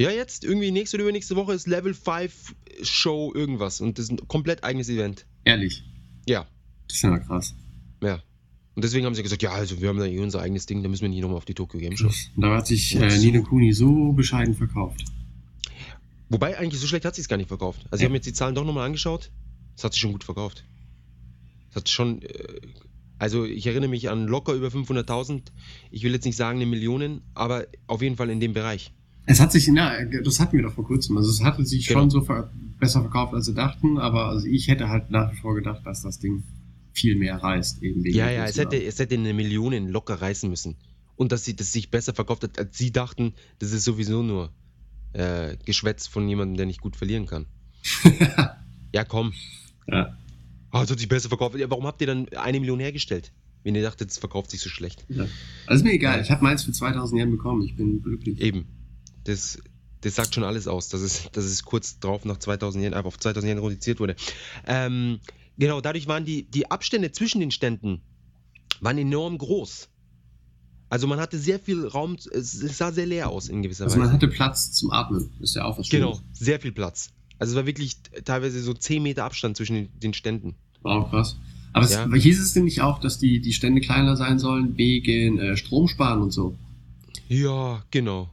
[0.01, 4.13] Ja, jetzt irgendwie nächste oder übernächste Woche ist Level 5 Show irgendwas und das ist
[4.13, 5.27] ein komplett eigenes Event.
[5.45, 5.85] Ehrlich?
[6.27, 6.47] Ja,
[6.89, 7.55] Das ist ja mal krass.
[8.03, 8.23] ja.
[8.77, 10.89] Und deswegen haben sie gesagt, ja, also wir haben da eh unser eigenes Ding, da
[10.89, 12.07] müssen wir nicht nochmal auf die Tokyo Game Show.
[12.37, 13.19] Und da hat sich äh.
[13.19, 15.05] Nino Kuni so bescheiden verkauft.
[16.31, 17.81] Wobei, eigentlich so schlecht hat sie es gar nicht verkauft.
[17.91, 18.05] Also, ich Ja.
[18.07, 19.31] habe mir jetzt die Zahlen doch nochmal angeschaut.
[19.77, 20.65] Es hat sich schon gut verkauft.
[21.71, 22.61] Es hat schon, äh,
[23.19, 25.43] also ich erinnere mich an locker über 500.000.
[25.91, 28.93] Ich will jetzt nicht sagen eine Million, aber auf jeden Fall in dem Bereich.
[29.31, 31.17] Es hat sich, na, das hatten wir doch vor kurzem.
[31.17, 32.01] Also es hatte sich Genau.
[32.01, 35.37] schon so ver besser verkauft, als sie dachten, aber also ich hätte halt nach wie
[35.37, 36.43] vor gedacht, dass das Ding
[36.93, 37.81] viel mehr reißt.
[37.83, 40.77] Eben wegen Ja, ja, es hätte, es hätte eine Million locker reißen müssen.
[41.15, 44.51] Und dass sie das sich besser verkauft hat, als sie dachten, das ist sowieso nur
[45.13, 47.47] äh, Geschwätz von jemandem, der nicht gut verlieren kann.
[48.93, 49.33] ja, komm.
[49.87, 50.17] Ja.
[50.73, 51.57] Ah, es hat sich besser verkauft.
[51.57, 53.31] Ja, warum habt ihr dann eine Million hergestellt?
[53.63, 55.05] Wenn ihr dachtet, es verkauft sich so schlecht.
[55.09, 55.27] Ja.
[55.67, 58.41] Also ist mir egal, ich habe meins für 2000 Yen bekommen, ich bin glücklich.
[58.41, 58.67] Eben.
[59.25, 59.59] Das,
[60.01, 63.09] das sagt schon alles aus, dass es, dass es kurz drauf nach 2000 Yen, einfach
[63.09, 64.17] auf 2000 Yen reduziert wurde.
[64.67, 65.21] Ähm,
[65.59, 68.03] genau, dadurch waren die, die Abstände zwischen den Ständen
[68.81, 69.89] waren enorm groß.
[70.89, 74.07] Also man hatte sehr viel Raum, es, sah sehr leer aus in gewisser Also man
[74.07, 74.15] Weise.
[74.15, 76.39] hatte Platz zum Atmen, ist ja auch was Genau, Schönes.
[76.39, 77.11] sehr viel Platz.
[77.39, 80.57] Also es war wirklich teilweise so 10 Meter Abstand zwischen den, den Ständen.
[80.83, 81.37] Wow, krass.
[81.73, 82.09] Aber es, Ja.
[82.13, 86.21] hieß es denn nicht auch, dass die, die Stände kleiner sein sollen wegen äh, Stromsparen
[86.23, 86.57] und so?
[87.29, 88.29] Ja, genau.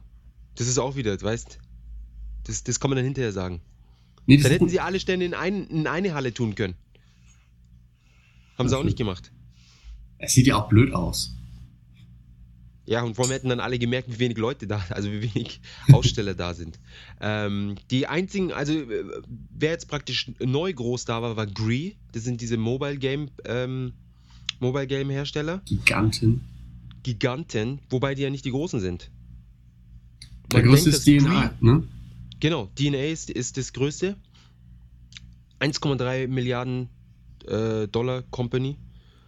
[0.58, 1.58] Das ist auch wieder, weißt
[2.44, 3.60] das, das kann man dann hinterher sagen.
[4.26, 6.74] Nee, Dann hätten sie alle Stände in, ein, in eine Halle tun können.
[8.58, 9.30] Haben sie auch nicht gemacht.
[10.18, 11.34] es sieht ja auch blöd aus.
[12.86, 15.60] Ja, und vor allem hätten dann alle gemerkt, wie wenig Leute da, also wie wenig
[15.92, 16.80] Aussteller da sind.
[17.20, 19.04] Ähm, die einzigen, also äh,
[19.50, 21.92] wer jetzt praktisch neu groß da war, war Gree.
[22.12, 23.92] Das sind diese Mobile Game, ähm,
[24.58, 25.60] Mobile Game Hersteller.
[25.66, 26.40] Giganten.
[27.02, 29.10] Giganten, wobei die ja nicht die großen sind.
[30.52, 31.82] Der größte denkt, ist DNA, ne?
[32.40, 34.16] Genau, DNA ist, ist das größte.
[35.60, 36.88] 1,3 Milliarden
[37.46, 38.76] äh, Dollar Company.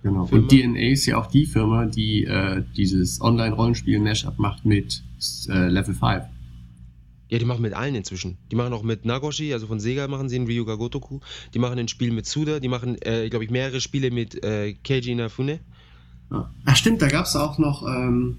[0.02, 0.26] Genau.
[0.26, 0.42] Firma.
[0.42, 5.02] Und DNA ist ja auch die Firma, die äh, dieses Online-Rollenspiel-Mashup macht mit
[5.48, 6.24] äh, Level 5.
[7.30, 8.38] Ja, die machen mit allen inzwischen.
[8.50, 11.20] Die machen auch mit Nagoshi, also von Sega machen sie in Ryuga Gotoku.
[11.54, 14.74] Die machen ein Spiel mit Suda, die machen, äh, glaube ich, mehrere Spiele mit äh,
[14.82, 15.60] Keiji Inafune.
[16.32, 16.50] Ja.
[16.64, 18.38] Ach stimmt, da gab es auch noch, ähm,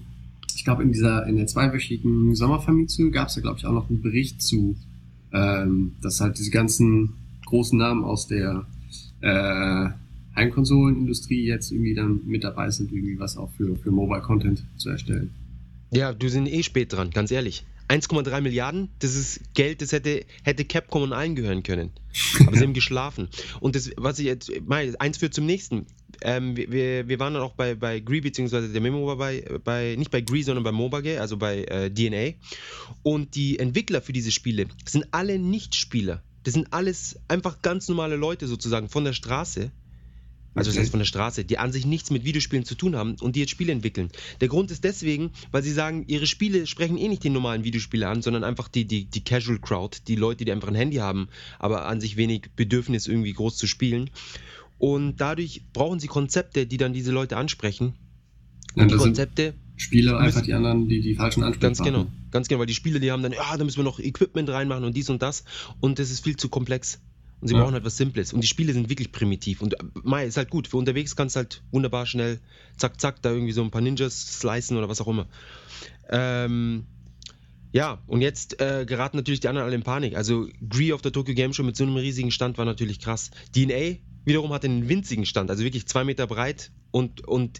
[0.62, 3.90] ich glaube in dieser, in der zweiwöchigen Sommerfamitsu gab es da glaube ich auch noch
[3.90, 4.76] einen Bericht zu,
[5.32, 7.14] ähm, dass halt diese ganzen
[7.46, 8.64] großen Namen aus der
[9.22, 9.88] äh,
[10.36, 14.90] Heimkonsolenindustrie jetzt irgendwie dann mit dabei sind, irgendwie was auch für, für Mobile Content zu
[14.90, 15.30] erstellen.
[15.90, 17.64] Ja, du sind eh spät dran, ganz ehrlich.
[17.88, 21.90] 1,3 Milliarden, das ist Geld, das hätte, hätte Capcom und allen gehören können.
[22.46, 23.28] Aber sie haben geschlafen.
[23.60, 25.86] Und das, was ich jetzt meine, eins führt zum nächsten.
[26.20, 29.96] Ähm, wir- wir, waren dann auch bei, bei Gree, beziehungsweise der Memo war bei, bei,
[29.98, 32.36] nicht bei Gree, sondern bei Mobage, also bei äh, DNA.
[33.02, 36.22] Und die Entwickler für diese Spiele sind alle Nicht-Spieler.
[36.44, 39.70] Das sind alles einfach ganz normale Leute sozusagen von der Straße.
[40.54, 43.16] Also das heißt von der Straße, die an sich nichts mit Videospielen zu tun haben
[43.20, 44.10] und die jetzt Spiele entwickeln.
[44.40, 48.08] Der Grund ist deswegen, weil sie sagen, ihre Spiele sprechen eh nicht den normalen Videospieler
[48.10, 51.28] an, sondern einfach die, die, die Casual Crowd, die Leute, die einfach ein Handy haben,
[51.58, 54.10] aber an sich wenig Bedürfnis irgendwie groß zu spielen.
[54.78, 57.94] Und dadurch brauchen sie Konzepte, die dann diese Leute ansprechen.
[58.74, 62.04] Ja, Und die das sind Konzepte, Spieler einfach die anderen, die die falschen ganz Ansprechpartner.
[62.04, 64.48] genau, ganz genau, weil die Spieler, die haben dann, ja, da müssen wir noch Equipment
[64.48, 65.44] reinmachen und dies und das
[65.80, 67.00] und das ist viel zu komplex.
[67.42, 67.60] Und sie Ja.
[67.62, 68.32] brauchen halt was Simples.
[68.32, 69.60] Und die Spiele sind wirklich primitiv.
[69.62, 70.68] Und äh, Mai ist halt gut.
[70.68, 72.40] Für unterwegs kannst du halt wunderbar schnell,
[72.76, 75.26] zack, zack, da irgendwie so ein paar Ninjas slicen oder was auch immer.
[76.08, 76.86] Ähm,
[77.72, 80.14] ja, und jetzt äh, geraten natürlich die anderen alle in Panik.
[80.14, 83.30] Also Gree auf der Tokyo Game Show mit so einem riesigen Stand war natürlich krass.
[83.56, 87.58] DNA wiederum hatte einen winzigen Stand, also wirklich zwei Meter breit und, und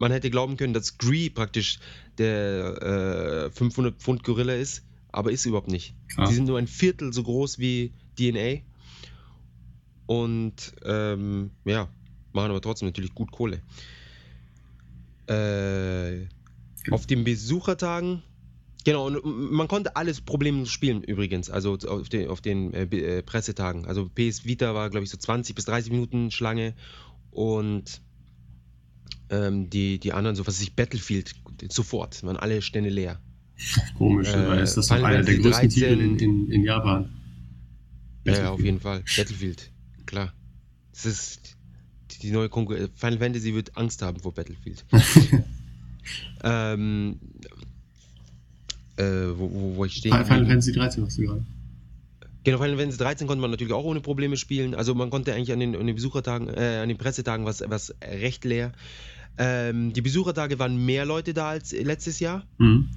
[0.00, 1.78] man hätte glauben können, dass Gree praktisch
[2.18, 5.94] der äh, 500 Pfund Gorilla ist, aber ist überhaupt nicht.
[6.08, 6.28] Krass.
[6.28, 8.62] Die sind nur ein Viertel so groß wie DNA
[10.10, 11.88] und ähm, ja,
[12.32, 13.62] machen aber trotzdem natürlich gut Kohle.
[15.28, 16.26] Äh,
[16.90, 18.20] auf den Besuchertagen,
[18.84, 23.22] genau, und man konnte alles problemlos spielen übrigens, also auf den, auf den äh, äh,
[23.22, 23.86] Pressetagen.
[23.86, 26.74] Also PS Vita war, glaube ich, so 20 bis 30 Minuten Schlange
[27.30, 28.02] und
[29.28, 31.36] ähm, die, die anderen, so was weiß ich, Battlefield,
[31.68, 33.20] sofort, waren alle Stände leer.
[33.96, 37.10] Komisch, Äh, weil ist das einer der größten Titel 13 in, in, in Japan.
[38.24, 39.04] Ja, ja, auf jeden Fall.
[39.16, 39.70] Battlefield,
[40.10, 40.32] klar.
[40.92, 41.56] Das ist
[42.22, 42.90] die- neue Konkurrenz.
[42.96, 44.84] Final Fantasy wird Angst haben vor Battlefield.
[46.44, 47.18] ähm,
[48.96, 49.02] äh,
[49.36, 50.46] wo, wo, wo ich stehen Final?
[50.46, 51.46] Fantasy 13 hast du gerade.
[52.44, 54.74] Genau, Final Fantasy 13 konnte man natürlich auch ohne Probleme spielen.
[54.74, 57.94] Also man konnte eigentlich an den, an den Besuchertagen, äh, an den Pressetagen was, was
[58.02, 58.72] recht leer.
[59.38, 62.44] Ähm, die Besuchertage waren mehr Leute da als letztes Jahr.
[62.58, 62.88] Mhm.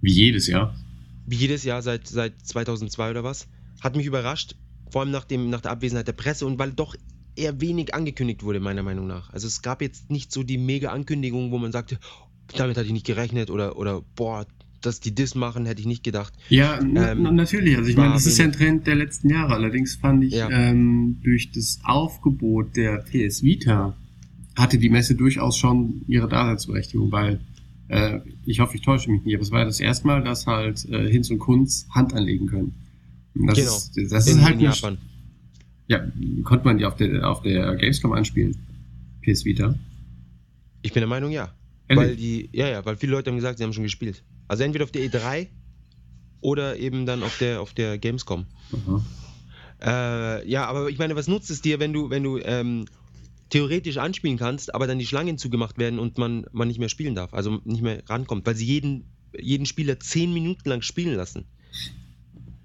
[0.00, 0.74] Wie jedes Jahr.
[1.26, 3.46] Wie jedes Jahr seit, seit 2002 oder was.
[3.80, 4.54] Hat mich überrascht,
[4.96, 6.96] vor allem nach, dem, nach der Abwesenheit der Presse und weil doch
[7.34, 9.28] eher wenig angekündigt wurde, meiner Meinung nach.
[9.28, 11.98] Also es gab jetzt nicht so die mega Ankündigung, wo man sagte,
[12.56, 14.46] damit hatte ich nicht gerechnet oder, oder boah,
[14.80, 16.32] dass die das machen, hätte ich nicht gedacht.
[16.48, 17.76] Ja, Ähm, natürlich.
[17.76, 18.52] Also ich meine, das ist ja ein.
[18.52, 19.52] Trend der letzten Jahre.
[19.52, 20.48] Allerdings fand ich Ja.
[20.48, 23.94] ähm, durch das Aufgebot der PS Vita
[24.56, 27.40] hatte die Messe durchaus schon ihre Daseinsberechtigung, weil
[27.88, 30.46] äh, ich hoffe, ich täusche mich nicht, aber es war ja das erste Mal, dass
[30.46, 32.85] halt äh, Hinz und Kunz Hand anlegen können.
[33.46, 33.76] Das Genau.
[33.76, 34.98] ist, das in, ist halt in Japan.
[35.88, 36.04] Ja,
[36.44, 38.56] konnte man die auf der auf der Gamescom anspielen.
[39.22, 39.74] PS Vita.
[40.82, 41.52] Ich bin der Meinung, ja.
[41.88, 42.04] Ehrlich?
[42.04, 44.22] Weil die, ja, ja, weil viele Leute haben gesagt, sie haben schon gespielt.
[44.48, 45.48] Also entweder auf der E3
[46.40, 48.46] oder eben dann auf der, auf der Gamescom.
[49.82, 52.86] Äh, ja, aber ich meine, was nutzt es dir, wenn du, wenn du ähm,
[53.50, 57.14] theoretisch anspielen kannst, aber dann die Schlangen zugemacht werden und man, man nicht mehr spielen
[57.14, 59.04] darf, also nicht mehr rankommt, weil sie jeden,
[59.38, 61.44] jeden Spieler zehn Minuten lang spielen lassen.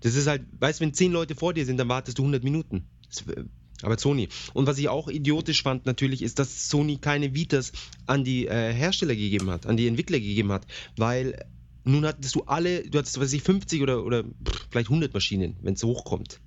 [0.02, 2.44] Das ist halt, weißt du, wenn zehn Leute vor dir sind, dann wartest du 100
[2.44, 2.86] Minuten.
[3.08, 3.46] Das, äh,
[3.84, 4.30] aber Sony.
[4.54, 7.72] Und was ich auch idiotisch fand natürlich, ist, dass Sony keine Vitas
[8.06, 11.46] an die äh, Hersteller gegeben hat, an die Entwickler gegeben hat, weil
[11.84, 14.24] nun hattest du alle, du hattest, weiß ich, 50 oder, oder
[14.70, 16.40] vielleicht 100 Maschinen, wenn es hochkommt.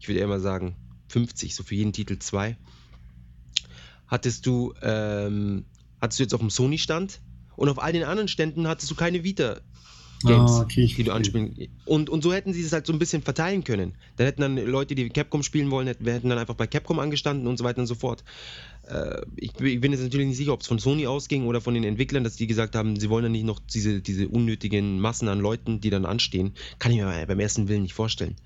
[0.00, 0.76] Ich würde eher mal sagen
[1.08, 2.56] 50, so für jeden Titel zwei.
[4.06, 5.64] Hattest du, ähm,
[6.00, 7.20] hattest du jetzt auf dem Sony-Stand
[7.56, 9.60] und auf all den anderen Ständen hattest du keine Vita.
[10.24, 11.68] Games, Ah, okay, die du anspielen.
[11.84, 13.94] Und, und so hätten sie es halt so ein bisschen verteilen können.
[14.16, 17.46] Dann hätten dann Leute, die Capcom spielen wollen, hätten, hätten dann einfach bei Capcom angestanden
[17.46, 18.24] und so weiter und so fort.
[18.88, 21.74] Äh, ich, ich bin jetzt natürlich nicht sicher, ob es von Sony ausging oder von
[21.74, 25.28] den Entwicklern, dass die gesagt haben, sie wollen dann nicht noch diese, diese unnötigen Massen
[25.28, 26.52] an Leuten, die dann anstehen.
[26.78, 28.36] Kann ich mir beim ersten Willen nicht vorstellen.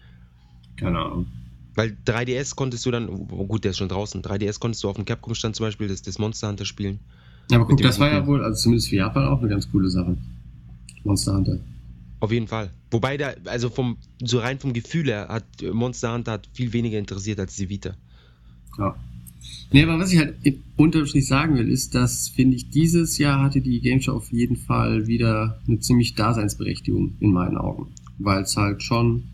[0.76, 1.26] Keine Ahnung.
[1.74, 4.96] Weil 3DS konntest du dann, oh gut, der ist schon draußen, 3DS konntest du auf
[4.96, 6.98] dem Capcom-Stand zum Beispiel das, das Monster Hunter spielen.
[7.50, 9.88] Ja, aber guck, das war ja wohl, also zumindest für Japan auch eine ganz coole
[9.88, 10.16] Sache.
[11.08, 11.58] Monster Hunter.
[12.20, 12.70] Auf jeden Fall.
[12.90, 16.98] Wobei da, also vom, so rein vom Gefühl her, hat Monster Hunter hat viel weniger
[16.98, 17.94] interessiert als die Vita.
[18.78, 18.94] Ja.
[19.72, 20.34] Nee, aber was ich halt
[20.76, 24.56] unterm sagen will, ist, dass, finde ich, dieses Jahr hatte die Game Show auf jeden
[24.56, 27.88] Fall wieder eine ziemlich Daseinsberechtigung in meinen Augen.
[28.18, 29.24] Weil es halt schon,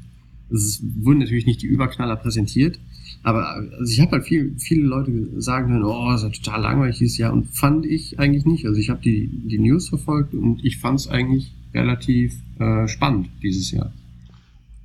[0.51, 2.79] es wurden natürlich nicht die Überknaller präsentiert,
[3.23, 3.47] aber
[3.79, 6.99] also ich habe halt viel, viele Leute sagen hören, oh, das ist ja total langweilig
[6.99, 8.67] dieses Jahr und fand ich eigentlich nicht.
[8.67, 13.31] Also ich habe die, die News verfolgt und ich fand es eigentlich relativ äh, spannend
[13.43, 13.93] dieses Jahr.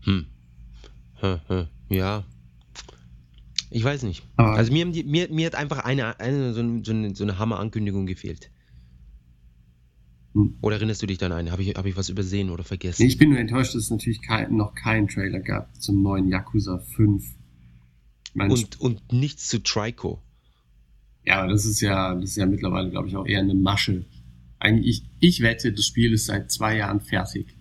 [0.04, 0.26] Hm.
[1.90, 2.24] Ja.
[3.72, 4.24] Ich weiß nicht.
[4.36, 8.50] Aber also mir, mir, mir hat einfach eine, eine, so, eine, so eine Hammer-Ankündigung gefehlt.
[10.34, 10.58] Hm.
[10.62, 11.52] Oder erinnerst du dich dann an?
[11.52, 13.04] Habe ich, hab ich was übersehen oder vergessen?
[13.04, 16.30] Nee, ich bin nur enttäuscht, dass es natürlich kein, noch keinen Trailer gab zum neuen
[16.30, 17.24] Yakuza 5.
[18.36, 20.22] Und, und nichts zu Trico.
[21.26, 24.06] Ja, das ist ja, das ist ja mittlerweile, glaube ich, auch eher eine Masche.
[24.60, 27.56] Eigentlich, ich, wette, das Spiel ist seit zwei Jahren fertig.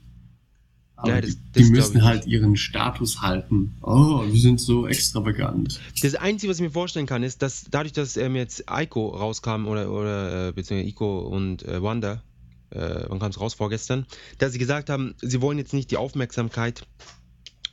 [0.97, 3.77] Aber ja, das, die, das die müssen halt ihren Status halten.
[3.83, 5.81] Oh, wir sind so extravagant.
[6.03, 9.67] Das Einzige, was ich mir vorstellen kann, ist, dass dadurch, dass ähm, jetzt Ico rauskam
[9.69, 12.25] oder, oder äh, beziehungsweise Ico und äh, Wanda,
[12.71, 13.55] äh, wann kam es raus?
[13.55, 14.07] Vorgestern,
[14.39, 16.85] dass sie gesagt haben, sie wollen jetzt nicht die Aufmerksamkeit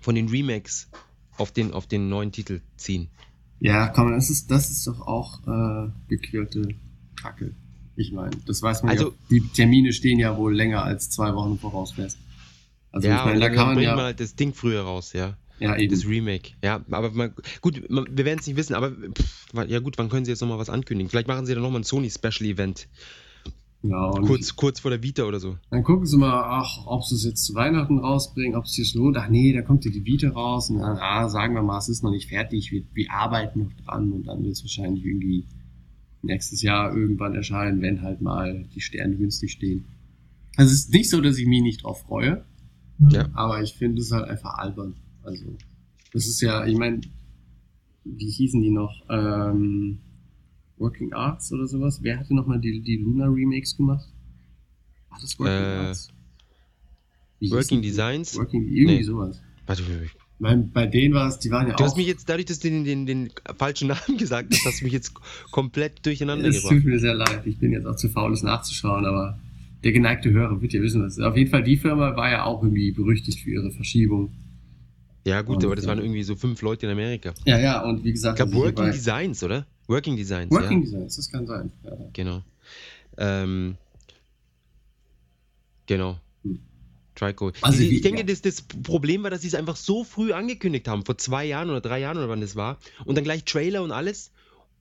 [0.02, 0.92] von den Remakes
[1.36, 3.10] auf den, auf den neuen Titel ziehen.
[3.60, 6.68] Ja, komm, das ist, das ist doch auch äh, gequirlte
[7.20, 7.56] Kacke.
[7.96, 9.16] Ich meine, das weiß man also, ja.
[9.30, 12.18] Die Termine stehen ja wohl länger als zwei Wochen voraus fest.
[12.92, 13.96] Also ja, ich meine, da kann man ja.
[13.96, 15.38] man halt das Ding früher raus, ja.
[15.60, 15.94] Ja, eben.
[15.94, 16.52] Das Remake.
[16.64, 20.10] Ja, aber man, gut, man, wir werden es nicht wissen, aber pff, ja gut, wann
[20.10, 21.10] können sie jetzt nochmal was ankündigen?
[21.10, 22.88] Vielleicht machen sie dann nochmal ein Sony-Special-Event.
[23.84, 25.58] Ja, kurz, kurz vor der Vita oder so.
[25.70, 28.96] Dann gucken sie mal, ach, ob sie es jetzt zu Weihnachten rausbringen, ob es sich
[28.96, 29.16] lohnt.
[29.18, 31.88] Ach nee, da kommt ja die Vita raus und dann, ah, sagen wir mal, es
[31.88, 35.46] ist noch nicht fertig, wir, wir arbeiten noch dran und dann wird es wahrscheinlich irgendwie
[36.26, 39.86] nächstes Jahr irgendwann erscheinen, wenn halt mal die Sterne günstig stehen.
[40.58, 42.46] Also es ist nicht so, dass ich mich nicht drauf freue,
[43.10, 43.30] ja.
[43.34, 44.96] aber ich finde es halt einfach albern.
[45.24, 45.46] Also
[46.14, 47.02] das ist ja, ich meine,
[48.04, 49.06] wie hießen die noch?
[49.10, 50.00] Ähm,
[50.78, 52.00] Working Arts oder sowas?
[52.02, 54.08] Wer hatte nochmal die, die Luna Remakes gemacht?
[55.10, 56.10] War das Working äh, Arts?
[57.42, 58.38] Working Designs?
[58.38, 59.04] Working, irgendwie nee.
[59.04, 59.42] sowas.
[59.66, 59.84] Warte,
[60.40, 61.78] bei, bei denen war es, die waren ja du auch.
[61.78, 64.82] Du hast mich jetzt, dadurch, dass du den, den, den falschen Namen gesagt hast, hast
[64.82, 65.14] du mich jetzt
[65.52, 66.74] komplett durcheinander es gebracht.
[66.74, 67.42] Es tut mir sehr leid.
[67.46, 69.40] Ich bin jetzt auch zu faul, es nachzuschauen, aber
[69.84, 71.20] der geneigte Hörer wird ja wissen, was.
[71.20, 74.34] Auf jeden Fall, die Firma war ja auch irgendwie berüchtigt für ihre Verschiebung.
[75.26, 77.34] Ja, gut, und, aber das waren irgendwie so fünf Leute in Amerika.
[77.46, 78.40] Ja, ja, und wie gesagt.
[78.40, 79.66] Ich glaube, Working Designs, oder?
[79.88, 80.52] Working Designs.
[80.52, 80.86] Working ja.
[80.86, 81.72] Designs, das kann sein.
[81.84, 81.92] Ja.
[82.14, 82.42] Genau.
[83.18, 83.76] Ähm,
[85.88, 86.20] genau.
[87.16, 87.52] Trico.
[87.62, 88.26] Also ich, ich denke, ja.
[88.26, 91.70] das, das Problem war, dass sie es einfach so früh angekündigt haben, vor zwei Jahren
[91.70, 94.32] oder drei Jahren oder wann das war, und dann gleich Trailer und alles.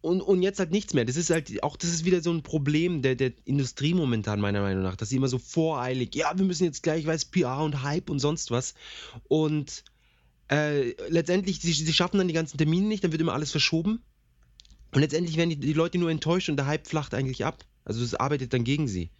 [0.00, 1.06] Und, und jetzt halt nichts mehr.
[1.06, 4.60] Das ist halt auch, das ist wieder so ein Problem der, der Industrie momentan, meiner
[4.60, 7.82] Meinung nach, dass sie immer so voreilig, ja, wir müssen jetzt gleich, weiß, PR und
[7.82, 8.74] Hype und sonst was.
[9.28, 9.82] Und
[10.50, 14.02] äh, letztendlich, sie, sie schaffen dann die ganzen Termine nicht, dann wird immer alles verschoben.
[14.92, 17.64] Und letztendlich werden die, die Leute nur enttäuscht und der Hype flacht eigentlich ab.
[17.86, 19.10] Also es arbeitet dann gegen sie.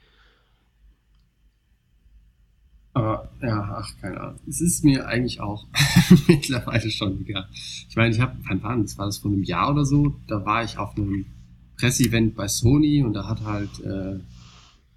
[2.95, 4.41] Aber ja, ach, keine Ahnung.
[4.49, 5.67] Es ist mir eigentlich auch
[6.29, 7.47] mittlerweile schon egal.
[7.89, 8.97] Ich meine, ich habe, wann war das?
[8.97, 10.15] War das vor einem Jahr oder so?
[10.29, 11.27] Da war ich auf einem
[11.77, 14.21] Presseevent bei Sony und da hat halt äh,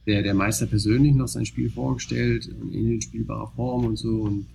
[0.06, 4.22] der, der Meister persönlich noch sein Spiel vorgestellt, in spielbarer Form und so.
[4.22, 4.46] Und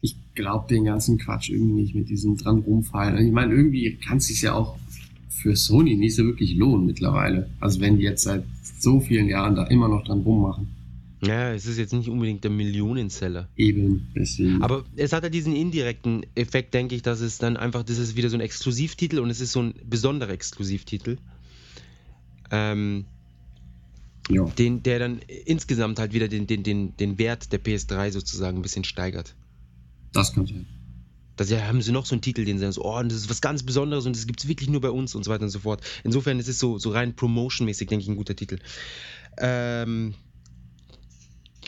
[0.00, 3.26] ich glaube den ganzen Quatsch irgendwie nicht mit diesem dran rumfallen.
[3.26, 4.78] Ich meine, irgendwie kann es sich ja auch
[5.28, 7.50] für Sony nicht so wirklich lohnen mittlerweile.
[7.60, 8.44] Also wenn die jetzt seit
[8.78, 10.79] so vielen Jahren da immer noch dran rummachen.
[11.22, 13.48] Ja, es ist jetzt nicht unbedingt der Millionenseller.
[13.56, 14.62] Eben, deswegen.
[14.62, 18.16] Aber es hat ja diesen indirekten Effekt, denke ich, dass es dann einfach, das ist
[18.16, 21.18] wieder so ein Exklusivtitel und es ist so ein besonderer Exklusivtitel.
[22.50, 23.04] Ähm,
[24.30, 24.44] ja.
[24.44, 28.62] den, der dann insgesamt halt wieder den, den, den, den Wert der PS3 sozusagen ein
[28.62, 29.34] bisschen steigert.
[30.12, 30.66] Das kann sein.
[31.36, 33.30] Da ja, haben sie noch so einen Titel, den sie sagen, so, oh, das ist
[33.30, 35.50] was ganz Besonderes und das gibt es wirklich nur bei uns und so weiter und
[35.50, 35.82] so fort.
[36.04, 38.58] Insofern ist es so, so rein promotionmäßig, denke ich, ein guter Titel.
[39.38, 40.14] Ähm,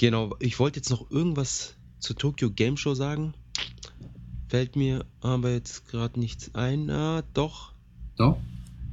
[0.02, 3.34] genau, ich wollte jetzt noch irgendwas zur Tokyo Game Show sagen.
[4.48, 6.90] Fällt mir aber jetzt gerade nichts ein.
[6.90, 7.72] Ah, doch.
[8.16, 8.36] Doch,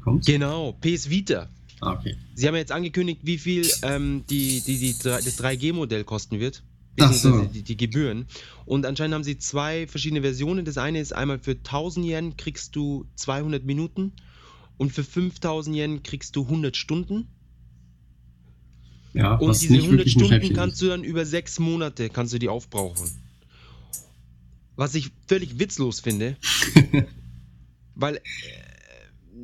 [0.04, 0.28] kommt's.
[0.28, 1.50] Genau, PS Vita.
[1.82, 2.15] Ah, okay.
[2.36, 6.63] Sie haben jetzt angekündigt, wie viel ähm, die, die, die, das 3G-Modell kosten wird.
[7.00, 7.41] Ach so.
[7.41, 8.28] die, die, Gebühren.
[8.65, 10.63] Und anscheinend haben sie zwei verschiedene Versionen.
[10.63, 14.13] Das eine ist einmal für 1000 Yen kriegst du 200 Minuten
[14.78, 17.30] und für 5000 Yen kriegst du 100 Stunden.
[19.13, 23.10] Ja, und diese 100 Stunden kannst du dann über sechs Monate kannst du die aufbrauchen.
[24.76, 26.38] Was ich völlig witzlos finde.
[27.95, 28.19] weil, äh,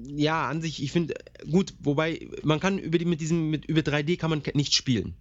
[0.08, 1.16] ja, an sich, ich finde,
[1.50, 5.16] gut, wobei man kann über die, mit diesem mit über 3D kann man nicht spielen.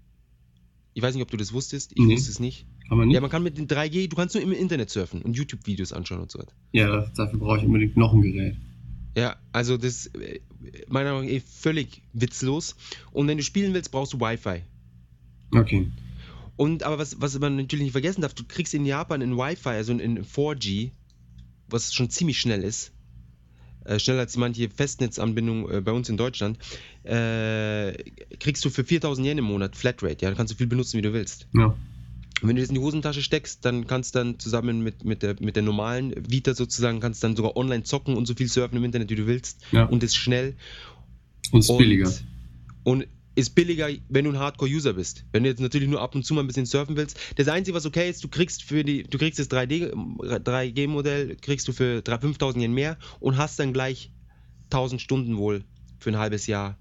[0.97, 1.93] Ich weiß nicht, ob du das wusstest.
[1.97, 2.15] Ich Nee.
[2.15, 2.67] wusste es nicht.
[2.89, 3.15] Kann man nicht?
[3.17, 6.21] Ja, man kann mit den 3G, du kannst nur im Internet surfen und YouTube-Videos anschauen
[6.21, 6.53] und so weiter.
[6.73, 8.57] Ja, dafür brauche ich unbedingt noch ein Gerät.
[9.17, 10.41] Ja, also das äh,
[10.89, 12.77] meiner Meinung nach eh völlig witzlos.
[13.13, 14.63] Und wenn du spielen willst, brauchst du Wi-Fi.
[15.55, 15.89] Okay.
[16.57, 19.71] Und aber was, was man natürlich nicht vergessen darf, du kriegst in Japan in Wi-Fi,
[19.71, 20.91] also in, in 4G,
[21.69, 22.93] was schon ziemlich schnell ist,
[23.85, 26.59] äh, schneller als manche Festnetzanbindung äh, bei uns in Deutschland,
[27.05, 27.93] äh,
[28.39, 30.23] kriegst du für 4000 Yen im Monat Flatrate.
[30.23, 31.49] Ja, dann kannst du viel benutzen, wie du willst.
[31.55, 31.77] Ja.
[32.45, 35.23] Und wenn du das in die Hosentasche steckst, dann kannst du dann zusammen mit, mit,
[35.23, 38.77] der, mit der normalen Vita sozusagen, kannst dann sogar online zocken und so viel surfen
[38.77, 39.63] im Internet, wie du willst.
[39.73, 39.85] Ja.
[39.85, 40.55] Und ist schnell.
[41.53, 42.13] Und ist billiger.
[42.83, 45.25] Und ist billiger, wenn du ein Hardcore-User bist.
[45.33, 47.19] Wenn du jetzt natürlich nur ab und zu mal ein bisschen surfen willst.
[47.37, 51.67] Das Einzige, was okay ist, du kriegst für die, du kriegst das 3D, 3G-Modell, kriegst
[51.67, 54.11] du für 3 5000 Yen mehr und hast dann gleich
[54.65, 55.65] 1000 Stunden wohl
[55.99, 56.77] für ein halbes Jahr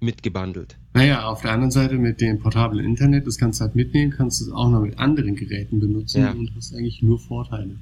[0.00, 0.76] mitgebundelt.
[0.94, 4.40] Naja, auf der anderen Seite mit dem portablen Internet, das kannst du halt mitnehmen, kannst
[4.40, 6.32] du es auch noch mit anderen Geräten benutzen Ja.
[6.32, 7.76] und hast eigentlich nur Vorteile.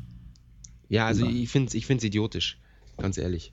[0.88, 2.58] Ja, also ich finde es ich find's idiotisch,
[2.96, 3.52] ganz ehrlich.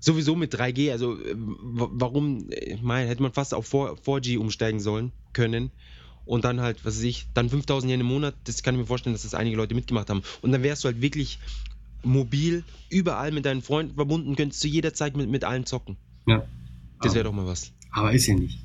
[0.00, 4.38] Sowieso mit 3G, also äh, wa- warum, äh, mein, hätte man fast auf 4, 4G
[4.38, 5.70] umsteigen sollen, können.
[6.24, 8.86] Und dann halt, was weiß ich, dann 5000 Yen im Monat, das kann ich mir
[8.86, 10.22] vorstellen, dass das einige Leute mitgemacht haben.
[10.40, 11.38] Und dann wärst du halt wirklich
[12.04, 15.96] mobil, überall mit deinen Freunden verbunden, könntest du jederzeit mit, mit allen zocken.
[16.26, 16.44] Ja.
[17.00, 17.72] Das wäre doch mal was.
[17.92, 18.58] Aber ist ja nicht.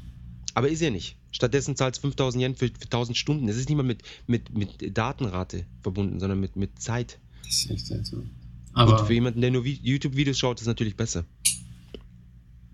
[0.54, 1.18] Aber ist ja nicht.
[1.32, 3.48] Stattdessen zahlst du 5000 Yen für, für 1000 Stunden.
[3.48, 7.20] Es ist nicht mal mit, mit, mit Datenrate verbunden, sondern mit, mit Zeit.
[7.44, 8.30] Das ist echt seltsam.
[8.74, 11.26] Aber, für jemanden, der nur Vi- YouTube-Videos schaut, ist es natürlich besser.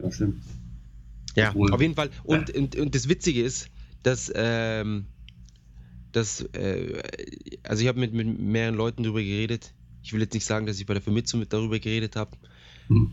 [0.01, 0.43] ja, stimmt.
[1.35, 2.09] Ja, Obwohl- auf jeden Fall.
[2.23, 3.69] Und, und, und das Witzige ist,
[4.03, 5.05] dass, ähm,
[6.11, 7.01] dass äh,
[7.63, 9.73] also ich habe mit, mit mehreren Leuten darüber geredet.
[10.03, 12.37] Ich will jetzt nicht sagen, dass ich bei der Vermittlung mit darüber geredet habe,
[12.87, 13.11] Hm.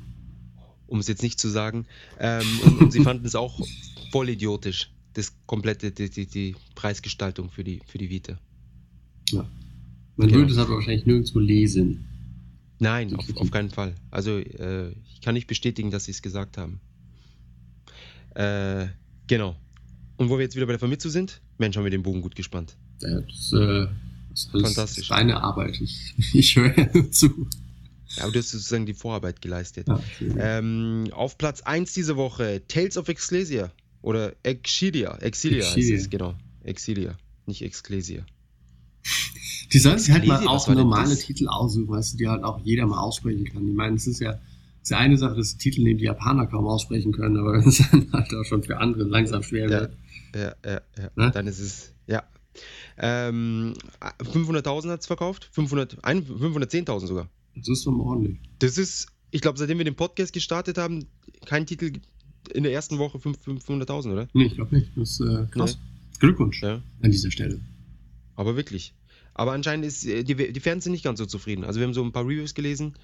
[0.90, 1.86] Um es jetzt nicht zu sagen.
[2.18, 3.58] Ähm, und, und sie fanden es auch
[4.12, 8.38] voll idiotisch, das komplette, die, die, die Preisgestaltung für die, für die Vita.
[9.30, 9.48] Ja.
[10.16, 10.40] Man Genau.
[10.40, 12.04] würde es aber wahrscheinlich nirgendwo lesen.
[12.78, 13.94] Nein, auf, auf keinen Fall.
[14.10, 16.80] Also äh, ich kann nicht bestätigen, dass sie es gesagt haben.
[18.34, 18.86] Äh,
[19.26, 19.56] genau.
[20.16, 22.34] Und wo wir jetzt wieder bei der Vermittlung sind, Mensch, haben wir den Bogen gut
[22.34, 22.76] gespannt.
[23.00, 23.86] Das, äh,
[24.30, 25.08] das ist Fantastisch.
[25.08, 25.80] deine Arbeit.
[25.80, 27.46] Ich, ich höre zu.
[28.16, 29.86] Ja, aber du hast sozusagen die Vorarbeit geleistet.
[30.18, 30.36] Schön.
[30.40, 33.70] Ähm, auf Platz 1 diese Woche, Tales of Ecclesia.
[34.02, 35.16] Oder Exilia.
[35.18, 35.96] Exilia heißt Exilia.
[36.00, 36.34] es, genau.
[36.64, 37.14] Exilia,
[37.46, 38.24] nicht Ecclesia.
[39.72, 41.16] Die sollen sich halt mal auch normale?
[41.16, 43.68] Titel aussuchen, weißt du, die halt auch jeder mal aussprechen kann.
[43.68, 44.38] Ich meine, es ist ja,
[44.82, 47.78] ist ja eine Sache, dass Titel nehmen, die Japaner kaum aussprechen können, aber wenn es
[47.90, 49.80] dann halt auch schon für andere langsam schwer Ja.
[49.80, 49.96] wird.
[50.34, 51.10] Ja, ja, ja.
[51.16, 51.30] Ne?
[51.32, 52.22] Dann ist es, ja.
[52.98, 55.48] Ähm, 500.000 hat es verkauft.
[55.52, 57.28] 500, ein- 510.000 sogar.
[57.56, 58.38] Das ist doch mal ordentlich.
[58.58, 61.06] Das ist, ich glaube, seitdem wir den Podcast gestartet haben,
[61.46, 61.92] kein Titel
[62.54, 64.28] in der ersten Woche 5 500.000, oder?
[64.32, 64.90] Nee, ich glaube nicht.
[64.96, 65.78] Das ist äh, krass.
[66.18, 66.82] Glückwunsch Ja.
[67.02, 67.60] an dieser Stelle.
[68.36, 68.94] Aber wirklich.
[69.34, 71.64] Aber anscheinend ist äh, die, die Fans sind nicht ganz so zufrieden.
[71.64, 72.94] Also wir haben so ein paar Reviews gelesen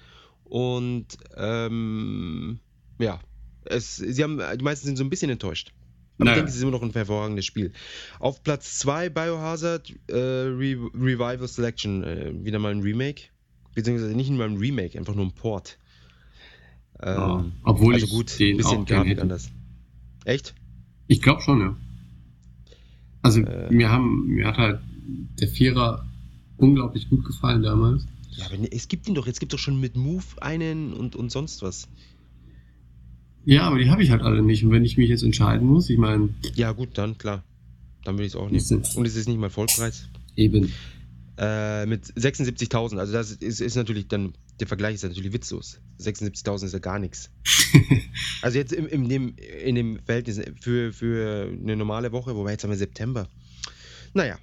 [0.43, 1.05] und
[1.35, 2.59] ähm,
[2.99, 3.19] ja,
[3.65, 5.73] es, sie haben, die meisten sind so ein bisschen enttäuscht.
[6.17, 6.31] Aber Naja.
[6.31, 7.71] ich denke, es ist immer noch ein hervorragendes Spiel.
[8.19, 13.23] Auf Platz 2 Biohazard äh, Re Revival Selection, äh, wieder mal ein Remake.
[13.77, 15.77] Beziehungsweise nicht mal ein Remake, einfach nur ein Port.
[16.99, 19.21] Ähm, Ja, obwohl also ich gut, den ein bisschen auch gern hätte.
[19.21, 19.51] anders.
[20.25, 20.55] Echt?
[21.05, 21.77] Ich glaube schon, ja.
[23.21, 23.71] Also Äh.
[23.71, 24.79] mir haben, mir hat halt
[25.39, 26.07] der Vierer
[26.57, 28.07] unglaublich gut gefallen damals.
[28.31, 31.15] Ja, aber ne, es gibt ihn doch, jetzt gibt doch schon mit Move einen und,
[31.15, 31.87] und sonst was.
[33.45, 34.63] Ja, aber die habe ich halt alle nicht.
[34.63, 37.43] Und wenn ich mich jetzt entscheiden muss, ich meine, Ja, gut, dann klar.
[38.05, 38.55] Dann würde ich es auch nehmen.
[38.57, 40.09] Ist- Und es ist nicht mal Vollpreis.
[40.35, 40.71] eben.
[41.39, 42.97] Äh, mit 76.000.
[42.97, 45.79] Also das ist, ist natürlich dann, der Vergleich ist natürlich witzlos.
[45.99, 47.29] 76.000 ist ja gar nichts.
[48.41, 52.63] Also jetzt im, in, dem, in dem Verhältnis für, für eine normale Woche, wobei jetzt
[52.63, 53.27] haben wir September.
[54.13, 54.37] Naja,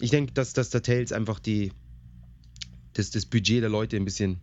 [0.00, 1.72] ich denke, dass, dass der Tails einfach die,
[2.94, 4.38] das, das Budget der Leute ein bisschen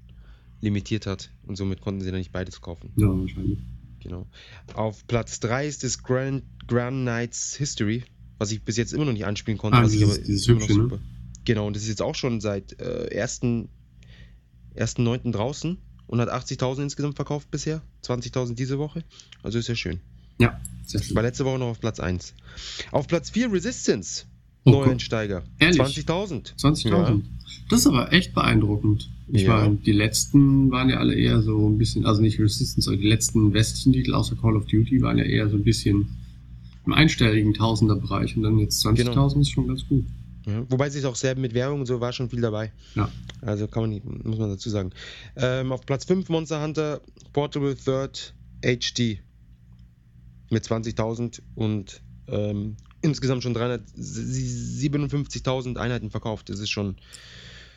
[0.61, 2.91] limitiert hat und somit konnten sie dann nicht beides kaufen.
[2.97, 3.59] Ja, wahrscheinlich.
[4.01, 4.27] Genau.
[4.73, 8.03] Auf Platz 3 ist das Grand, Grand Knights History,
[8.37, 9.77] was ich bis jetzt immer noch nicht anspielen konnte.
[9.77, 10.87] Ah, dieses- aber dieses immer noch hübsche, ne?
[11.45, 13.41] Genau, und das ist jetzt auch schon seit äh, 1.
[14.75, 15.31] 1.9.
[15.31, 15.77] draußen
[16.07, 17.81] und hat 80.000 insgesamt verkauft bisher.
[18.03, 19.03] 20.000 diese Woche.
[19.43, 19.99] Also ist ja schön.
[20.39, 21.15] Ja, sehr schön.
[21.15, 22.33] War letzte Woche noch auf Platz 1.
[22.91, 24.25] Auf Platz 4 Resistance.
[24.65, 24.83] Oh.
[25.59, 25.79] Ehrlich?
[25.81, 26.55] 20.000.
[26.57, 27.21] 20.000.
[27.69, 29.09] Das ist aber echt beeindruckend.
[29.31, 29.57] Ich Ja.
[29.61, 33.07] meine, die letzten waren ja alle eher so ein bisschen, also nicht Resistance, aber die
[33.07, 36.09] letzten westlichen Titel außer Call of Duty waren ja eher so ein bisschen
[36.85, 39.27] im einstelligen Tausenderbereich und dann jetzt 20.000 Genau.
[39.39, 40.05] ist schon ganz gut.
[40.45, 42.71] Ja, wobei sich auch sehr mit Werbung und so war schon viel dabei.
[42.95, 43.11] Ja.
[43.41, 44.91] Also kann man nicht, muss man dazu sagen.
[45.35, 47.01] Ähm, auf Platz 5 Monster Hunter
[47.33, 49.19] Portable Third HD.
[50.49, 56.49] mit 20.000 und ähm, insgesamt schon 357.000 Einheiten verkauft.
[56.49, 56.95] Das ist schon.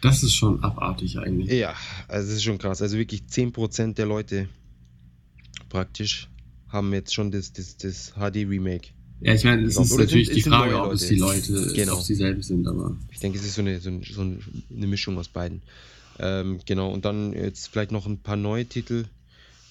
[0.00, 1.50] Das ist schon abartig eigentlich.
[1.50, 1.74] Ja,
[2.06, 2.80] also das ist schon krass.
[2.80, 4.48] Also wirklich 10% der Leute
[5.68, 6.28] praktisch
[6.68, 8.90] haben jetzt schon das, das, das HD-Remake.
[9.20, 11.94] Ja, ich meine, es ist Oder natürlich sind- die Frage, ob es die Leute, Genau.
[11.96, 14.86] ob sie selbst sind, aber Ich denke, es ist so eine, so eine, so eine
[14.86, 15.62] Mischung aus beiden.
[16.20, 19.06] Ähm, genau, und dann jetzt vielleicht noch ein paar neue Titel.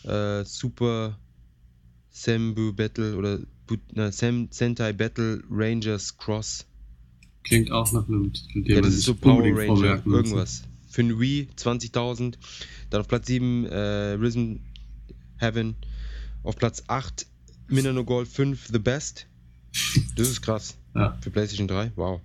[0.04, 1.18] Äh, Super
[2.12, 3.40] Sembu Battle oder
[3.94, 6.66] na, Sem, Sentai Battle Rangers Cross.
[7.44, 10.16] klingt auch nach einem Titel, den Ja, das ist so Power Ranger, muss.
[10.16, 10.64] irgendwas.
[10.90, 12.38] Für ein Wii 20.000.
[12.90, 13.78] Dann auf Platz 7 äh,
[14.14, 14.62] Risen
[15.38, 15.76] Heaven.
[16.44, 17.26] Auf Platz 8
[17.70, 19.28] Minano Gold 5 The Best.
[20.16, 20.78] Das ist krass.
[20.96, 21.18] Ja.
[21.22, 22.22] Für PlayStation 3, wow.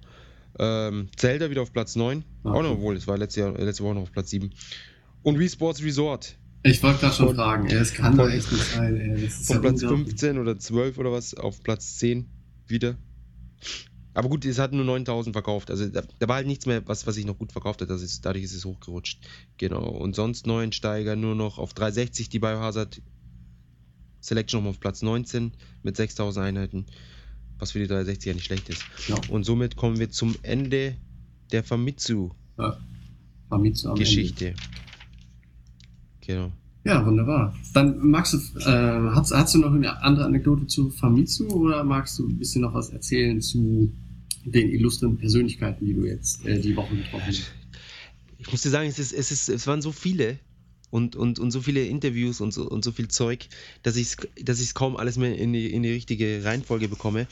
[0.59, 2.25] Ähm, Zelda wieder auf Platz 9.
[2.45, 2.81] Ah, Auch noch cool.
[2.81, 4.51] wohl, es war letzte, Jahr, äh, letzte Woche noch auf Platz 7.
[5.23, 8.51] Und Wii Sports Resort Ich wollte gerade schon Von- fragen, ey, es kann doch echt
[8.53, 9.29] nicht sein, ey.
[9.29, 10.09] Von ja Platz unglaublich.
[10.09, 12.29] 15 oder 12 oder was auf Platz 10
[12.67, 12.97] wieder.
[14.15, 15.71] Aber gut, es hat nur 9000 verkauft.
[15.71, 17.89] Also da, da war halt nichts mehr, was, was sich noch gut verkauft hat.
[17.89, 19.21] Das ist, dadurch ist es hochgerutscht.
[19.57, 19.89] Genau.
[19.89, 23.01] Und sonst Neuensteiger nur noch auf 360 die Biohazard
[24.21, 26.87] Selection nochmal auf Platz 19 mit 6000 Einheiten.
[27.63, 28.83] Was für die 360 ja nicht schlecht ist.
[29.07, 29.15] Ja.
[29.29, 30.97] Und somit kommen wir zum Ende
[31.53, 34.47] der Famitsu-Geschichte.
[34.47, 34.55] Ja.
[36.27, 36.51] Genau.
[36.83, 37.55] Ja, wunderbar.
[37.73, 42.19] Dann magst du, äh, hast, hast du noch eine andere Anekdote zu Famitsu oder magst
[42.19, 43.93] du ein bisschen noch was erzählen zu
[44.45, 47.53] den illustren Persönlichkeiten, die du jetzt äh, die Woche getroffen hast?
[48.39, 50.41] Ich muss dir sagen, es, ist, es, ist, es waren so viele
[50.93, 53.49] und, und, und so viele Interviews und so, und so viel Zeug,
[53.83, 57.27] dass ich es dass ich's kaum alles mehr in die, in die richtige Reihenfolge bekomme.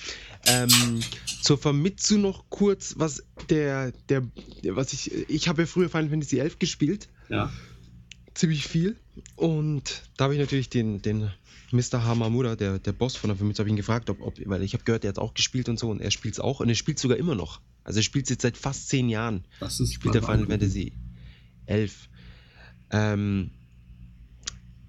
[0.47, 1.01] Ähm,
[1.43, 4.27] zur Famitsu noch kurz, was der, der,
[4.65, 7.53] was ich, ich habe ja früher Final Fantasy 11 gespielt, Ja.
[8.33, 8.97] ziemlich viel
[9.37, 11.31] und da habe ich natürlich den, den
[11.71, 12.03] Mr.
[12.03, 14.85] Hamamura, der, der Boss von der Famitsu, habe ihn gefragt, ob, ob weil ich habe
[14.85, 16.99] gehört, er hat auch gespielt und so und er spielt es auch und er spielt
[16.99, 17.61] sogar immer noch.
[17.85, 20.95] Also er spielt jetzt seit fast zehn Jahren Das ist spielt der Final Fantasy
[21.67, 22.09] 11.
[22.91, 23.51] Ähm,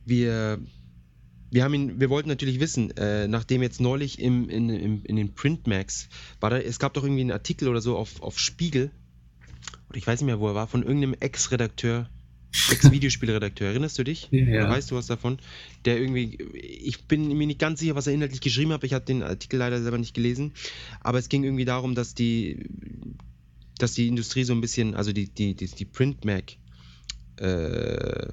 [0.06, 0.60] wir,
[1.52, 5.16] wir haben ihn, wir wollten natürlich wissen, äh, nachdem jetzt neulich im, in, im, in
[5.16, 8.92] den Printmax war da, es gab doch irgendwie einen Artikel oder so auf, auf Spiegel,
[9.90, 12.10] oder ich weiß nicht mehr, wo er war, von irgendeinem Ex-Redakteur,
[12.72, 14.28] Ex-Videospielredakteur, erinnerst du dich?
[14.32, 14.62] Ja, ja.
[14.62, 15.40] Oder weißt du was davon?
[15.86, 19.06] Der irgendwie, ich bin mir nicht ganz sicher, was er inhaltlich geschrieben hat, ich habe
[19.06, 20.54] den Artikel leider selber nicht gelesen,
[21.02, 22.66] aber es ging irgendwie darum, dass die,
[23.78, 26.58] dass die Industrie so ein bisschen, also die, die, die, die Printmac,
[27.42, 28.28] äh,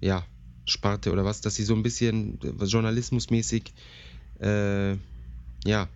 [0.00, 0.26] ja,
[0.66, 3.72] Sparte oder was, dass sie so ein bisschen journalismusmäßig,
[4.40, 4.92] äh,
[5.64, 5.88] ja,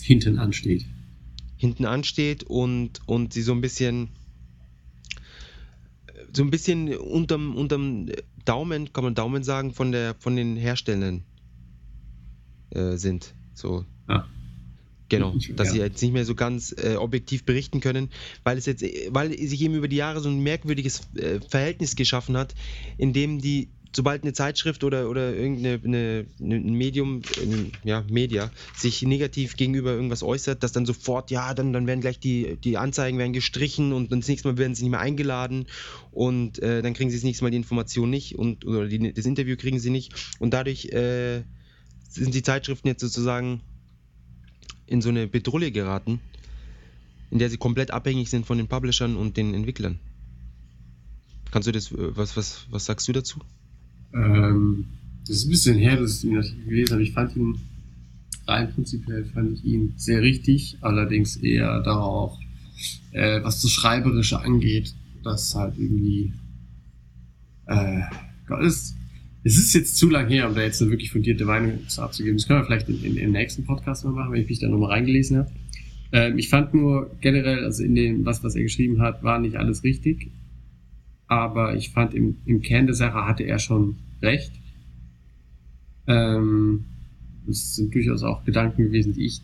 [0.00, 0.86] hinten ansteht.
[1.56, 4.08] hinten ansteht und, und sie so ein bisschen
[6.34, 8.06] so ein bisschen unterm, unterm
[8.44, 11.24] Daumen, kann man Daumen sagen, von der von den Herstellern
[12.70, 13.34] äh, sind.
[13.54, 13.84] So.
[14.08, 14.26] Ja.
[15.12, 15.72] Genau, dass ja.
[15.74, 18.08] sie jetzt nicht mehr so ganz äh, objektiv berichten können,
[18.44, 22.34] weil es jetzt, weil sich eben über die Jahre so ein merkwürdiges äh, Verhältnis geschaffen
[22.38, 22.54] hat,
[22.96, 28.06] in dem die, sobald eine Zeitschrift oder, oder irgendeine eine, eine, ein Medium, ein, ja,
[28.08, 32.56] Media, sich negativ gegenüber irgendwas äußert, dass dann sofort, ja, dann, dann werden gleich die,
[32.56, 35.66] die Anzeigen werden gestrichen und dann das nächste Mal werden sie nicht mehr eingeladen
[36.10, 39.26] und äh, dann kriegen sie das nächste Mal die Information nicht und oder die, das
[39.26, 41.42] Interview kriegen sie nicht und dadurch äh,
[42.08, 43.60] sind die Zeitschriften jetzt sozusagen
[44.86, 46.20] in so eine Bedrulle geraten,
[47.30, 49.98] in der sie komplett abhängig sind von den Publishern und den Entwicklern.
[51.50, 53.40] Kannst du das, äh, was, was, was sagst du dazu?
[54.14, 54.86] Ähm,
[55.26, 57.02] das ist ein bisschen her, dass ich ihn gelesen habe.
[57.02, 57.58] Ich fand ihn
[58.46, 62.36] rein prinzipiell fand ich ihn sehr richtig, allerdings eher darauf,
[63.12, 66.32] äh, was das Schreiberische angeht, dass halt irgendwie
[67.66, 68.02] äh,
[68.62, 68.94] es,
[69.44, 72.36] es ist jetzt zu lang her, um da jetzt eine wirklich fundierte Meinung zu abzugeben.
[72.38, 74.68] Das können wir vielleicht in, in, im nächsten Podcast mal machen, wenn ich mich da
[74.68, 75.50] nochmal reingelesen habe.
[76.12, 79.56] Ähm, ich fand nur generell, also in dem, was, was er geschrieben hat, war nicht
[79.56, 80.30] alles richtig
[81.32, 84.52] aber ich fand im, im Kern der Sache hatte er schon recht.
[86.06, 86.84] Ähm,
[87.46, 89.40] das sind durchaus auch Gedanken gewesen, die ich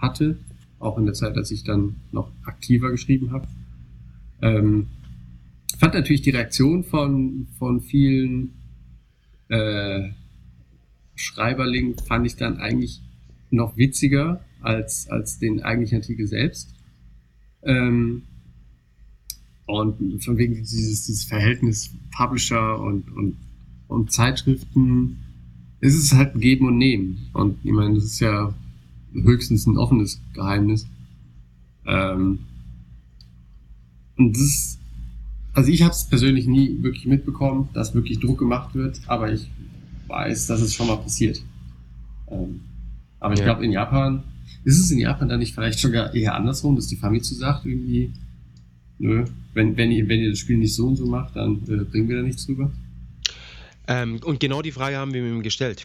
[0.00, 0.36] hatte,
[0.78, 3.48] auch in der Zeit, als ich dann noch aktiver geschrieben habe.
[4.40, 4.86] Ähm,
[5.78, 8.52] fand natürlich die Reaktion von, von vielen
[9.52, 10.12] äh,
[11.14, 13.02] Schreiberlingen fand ich dann eigentlich
[13.50, 16.74] noch witziger als, als den eigentlichen Artikel selbst.
[17.62, 18.22] Ähm,
[19.66, 23.36] und von wegen dieses, dieses Verhältnis Publisher und, und,
[23.88, 25.18] und Zeitschriften,
[25.80, 27.28] es ist halt ein Geben und Nehmen.
[27.34, 28.54] Und ich meine, das ist ja
[29.12, 30.86] höchstens ein offenes Geheimnis.
[31.86, 32.40] Ähm,
[34.16, 34.78] und das ist,
[35.54, 39.48] also ich habe es persönlich nie wirklich mitbekommen, dass wirklich Druck gemacht wird, aber ich
[40.06, 41.42] weiß, dass es schon mal passiert.
[42.30, 42.60] Ähm,
[43.20, 43.46] aber ich ja.
[43.46, 44.22] glaube, in Japan,
[44.64, 48.12] ist es in Japan dann nicht vielleicht sogar eher andersrum, dass die Famitsu sagt irgendwie,
[48.98, 49.24] nö,
[49.54, 52.08] wenn, wenn, ihr, wenn ihr das Spiel nicht so und so macht, dann äh, bringen
[52.08, 52.70] wir da nichts drüber?
[53.88, 55.84] Ähm, und genau die Frage haben wir ihm gestellt.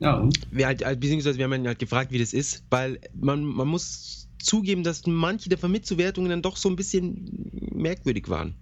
[0.00, 0.38] Ja, und?
[0.52, 3.66] Wir halt, halt, beziehungsweise wir haben ihn halt gefragt, wie das ist, weil man, man
[3.66, 8.54] muss zugeben, dass manche der Vermitzuwertungen dann doch so ein bisschen merkwürdig waren.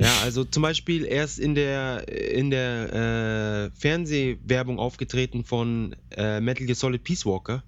[0.00, 6.64] Ja, also zum Beispiel erst in der, in der äh, Fernsehwerbung aufgetreten von äh, Metal
[6.64, 7.62] Gear Solid Peace Walker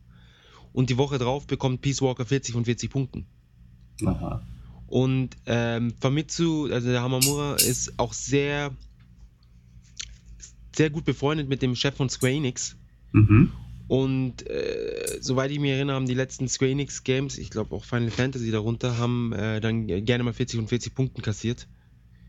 [0.73, 3.27] und die Woche drauf bekommt Peace Walker 40 von 40 Punkten.
[4.07, 4.43] Aha.
[4.87, 8.75] Und ähm, Famitsu, also der Hamamura, ist auch sehr
[10.75, 12.77] sehr gut befreundet mit dem Chef von Square Enix.
[13.13, 13.53] Mhm.
[13.89, 17.85] Und äh, soweit ich mich erinnere, haben die letzten Square Enix Games, ich glaube auch
[17.85, 21.69] Final Fantasy darunter, haben äh, dann gerne mal 40 und 40 Punkten kassiert.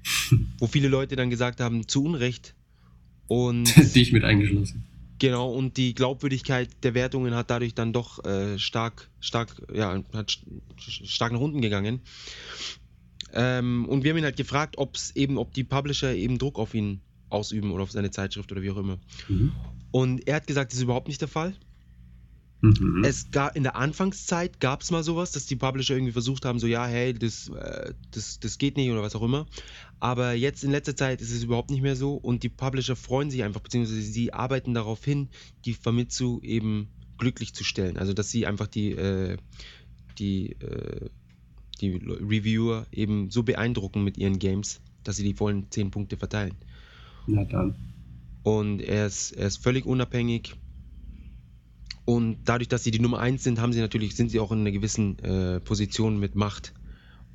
[0.60, 2.56] wo viele Leute dann gesagt haben, zu Unrecht.
[3.28, 4.86] Und dich mit eingeschlossen.
[5.20, 10.38] Genau, und die Glaubwürdigkeit der Wertungen hat dadurch dann doch äh, stark, stark, ja, hat
[10.78, 12.02] stark nach unten gegangen.
[13.34, 16.60] Ähm, und wir haben ihn halt gefragt, ob es eben, ob die Publisher eben Druck
[16.60, 19.00] auf ihn ausüben oder auf seine Zeitschrift oder wie auch immer.
[19.28, 19.54] Mhm.
[19.92, 21.56] Und er hat gesagt, das ist überhaupt nicht der Fall.
[22.64, 23.04] Mhm.
[23.04, 26.60] Es gab, in der Anfangszeit gab es mal sowas, dass die Publisher irgendwie versucht haben,
[26.60, 29.46] so ja, hey, das, äh, das, das geht nicht oder was auch immer.
[30.00, 33.30] Aber jetzt in letzter Zeit ist es überhaupt nicht mehr so und die Publisher freuen
[33.30, 35.28] sich einfach, beziehungsweise sie arbeiten darauf hin,
[35.66, 36.88] die Famitsu eben
[37.18, 37.98] glücklich zu stellen.
[37.98, 39.36] Also dass sie einfach die, äh,
[40.18, 41.10] die, äh,
[41.82, 46.56] die Reviewer eben so beeindrucken mit ihren Games, dass sie die vollen 10 Punkte verteilen.
[47.28, 47.76] Na dann.
[48.44, 50.56] Und er ist, er ist völlig unabhängig.
[52.06, 54.60] Und dadurch, dass sie die Nummer 1 sind, haben sie natürlich, sind sie auch in
[54.60, 56.74] einer gewissen äh, Position mit Macht.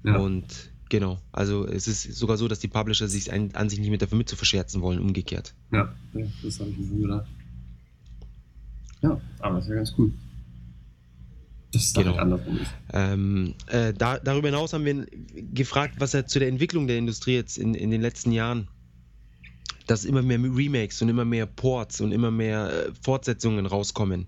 [0.04, 0.16] Ja.
[0.18, 3.90] Und genau, also es ist sogar so, dass die Publisher sich an, an sich nicht
[3.90, 5.54] mit dafür mit zu verscherzen wollen, umgekehrt.
[5.72, 5.92] Ja,
[6.42, 7.26] das habe ich mir gedacht.
[9.00, 10.12] Ja, aber das ist ja ganz cool.
[11.72, 12.16] Das ist genau.
[12.16, 12.70] andersrum ist.
[12.92, 15.06] Ähm, äh, da, darüber hinaus haben wir
[15.52, 18.68] gefragt, was er zu der Entwicklung der Industrie jetzt in, in den letzten Jahren
[19.88, 24.26] dass immer mehr Remakes und immer mehr Ports und immer mehr äh, Fortsetzungen rauskommen.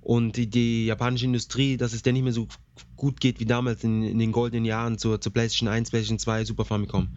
[0.00, 2.48] Und die, die, japanische Industrie, dass es der nicht mehr so
[2.96, 6.44] gut geht wie damals in, in den goldenen Jahren zur, zur, PlayStation 1, PlayStation 2,
[6.44, 7.08] Super Famicom.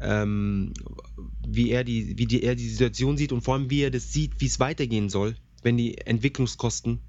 [0.00, 0.72] Ähm,
[1.46, 4.12] wie, er die, wie die, er die Situation sieht und vor allem wie er das
[4.12, 7.00] sieht, wie es weitergehen soll, wenn die Entwicklungskosten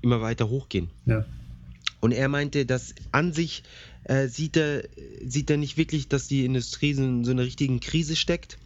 [0.00, 0.90] immer weiter hochgehen.
[1.04, 1.24] Ja.
[2.00, 3.62] Und er meinte, dass an sich
[4.06, 4.84] äh, sieht, er,
[5.24, 8.58] sieht er nicht wirklich, dass die Industrie so in so einer richtigen Krise steckt,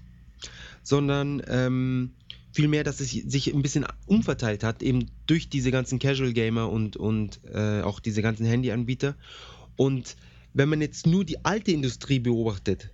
[0.82, 2.10] sondern ähm,
[2.52, 6.96] vielmehr, dass es sich ein bisschen umverteilt hat, eben durch diese ganzen Casual Gamer und,
[6.96, 9.14] und äh, auch diese ganzen Handyanbieter.
[9.76, 10.16] Und
[10.52, 12.90] wenn man jetzt nur die alte Industrie beobachtet,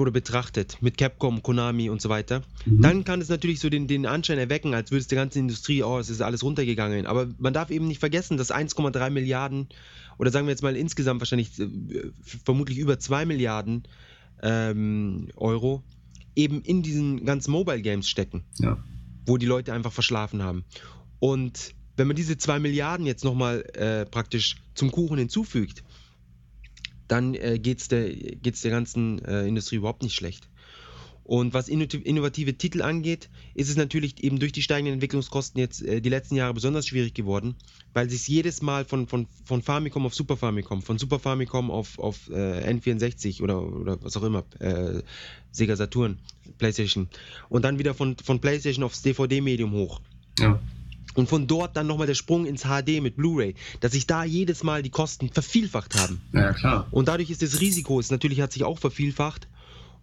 [0.00, 2.82] oder betrachtet mit Capcom, Konami und so weiter, mhm.
[2.82, 5.82] dann kann es natürlich so den, den Anschein erwecken, als würde es der ganzen Industrie,
[5.82, 7.06] oh, es ist alles runtergegangen.
[7.06, 9.68] Aber man darf eben nicht vergessen, dass 1,3 Milliarden
[10.18, 11.68] oder sagen wir jetzt mal insgesamt wahrscheinlich äh,
[12.44, 13.84] vermutlich über 2 Milliarden
[14.42, 15.82] ähm, Euro
[16.36, 18.82] eben in diesen ganzen Mobile Games stecken, ja.
[19.26, 20.64] wo die Leute einfach verschlafen haben.
[21.20, 25.84] Und wenn man diese 2 Milliarden jetzt nochmal äh, praktisch zum Kuchen hinzufügt,
[27.08, 30.48] dann äh, geht es der, geht's der ganzen äh, Industrie überhaupt nicht schlecht.
[31.24, 36.02] Und was innovative Titel angeht, ist es natürlich eben durch die steigenden Entwicklungskosten jetzt äh,
[36.02, 37.56] die letzten Jahre besonders schwierig geworden,
[37.94, 41.98] weil sich jedes Mal von, von, von Famicom auf Super Famicom, von Super Famicom auf,
[41.98, 45.02] auf äh, N64 oder, oder was auch immer, äh,
[45.50, 46.18] Sega Saturn,
[46.58, 47.08] PlayStation
[47.48, 50.02] und dann wieder von, von PlayStation aufs DVD-Medium hoch.
[50.38, 50.60] Ja.
[51.14, 54.62] Und von dort dann nochmal der Sprung ins HD mit Blu-ray, dass sich da jedes
[54.62, 56.20] Mal die Kosten vervielfacht haben.
[56.32, 56.88] Ja, klar.
[56.90, 59.46] Und dadurch ist das Risiko, es natürlich hat sich auch vervielfacht,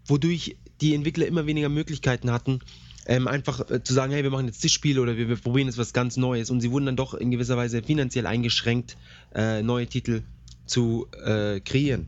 [0.05, 2.59] wodurch die Entwickler immer weniger Möglichkeiten hatten,
[3.05, 5.67] ähm, einfach äh, zu sagen, hey, wir machen jetzt das Spiel oder wir, wir, probieren
[5.67, 6.49] jetzt was ganz Neues.
[6.49, 8.97] Und sie wurden dann doch in gewisser Weise finanziell eingeschränkt,
[9.33, 10.21] äh, neue Titel
[10.65, 12.07] zu äh, kreieren.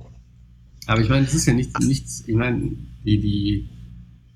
[0.85, 2.71] Aber ich meine, es ist ja nichts, nichts ich meine,
[3.05, 3.69] die, die,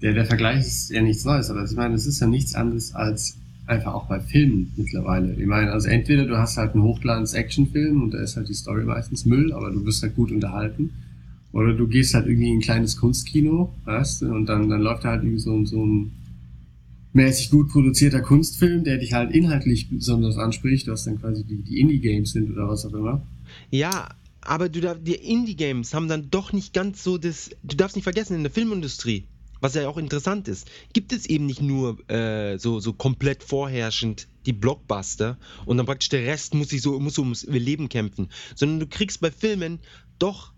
[0.02, 2.94] der, der Vergleich ist ja nichts Neues, aber ich meine, es ist ja nichts anderes
[2.94, 5.34] als einfach auch bei Filmen mittlerweile.
[5.34, 8.86] Ich meine, also entweder du hast halt einen Hochglanz-Actionfilm und da ist halt die Story
[8.86, 10.92] meistens Müll, aber du wirst halt gut unterhalten.
[11.52, 15.10] Oder du gehst halt irgendwie in ein kleines Kunstkino, weißt und dann, dann läuft da
[15.10, 16.12] halt irgendwie so, so ein
[17.14, 21.80] mäßig gut produzierter Kunstfilm, der dich halt inhaltlich besonders anspricht, was dann quasi die, die
[21.80, 23.26] Indie-Games sind oder was auch immer.
[23.72, 24.10] Ja,
[24.42, 27.50] aber du darf, die Indie-Games haben dann doch nicht ganz so das.
[27.64, 29.24] Du darfst nicht vergessen, in der Filmindustrie
[29.62, 34.28] was ja auch interessant ist, gibt es eben nicht nur äh, so, so komplett vorherrschend
[34.46, 38.80] die Blockbuster und dann praktisch der Rest muss sich so muss ums Leben kämpfen, sondern
[38.80, 39.80] du kriegst bei Filmen
[40.20, 40.54] doch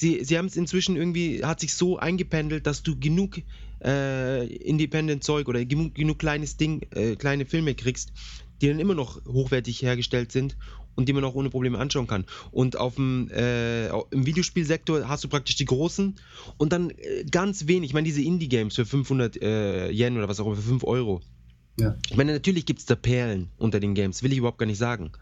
[0.00, 3.42] sie, sie haben es inzwischen irgendwie, hat sich so eingependelt, dass du genug
[3.84, 8.12] äh, Independent-Zeug oder genug, genug kleines Ding, äh, kleine Filme kriegst,
[8.60, 10.56] die dann immer noch hochwertig hergestellt sind
[10.94, 12.24] und die man auch ohne Probleme anschauen kann.
[12.50, 16.16] Und auf dem, äh, im Videospielsektor hast du praktisch die großen
[16.56, 20.40] und dann äh, ganz wenig, ich meine diese Indie-Games für 500 äh, Yen oder was
[20.40, 21.20] auch immer, für 5 Euro.
[21.78, 21.96] Ja.
[22.10, 24.78] Ich meine, natürlich gibt es da Perlen unter den Games, will ich überhaupt gar nicht
[24.78, 25.12] sagen.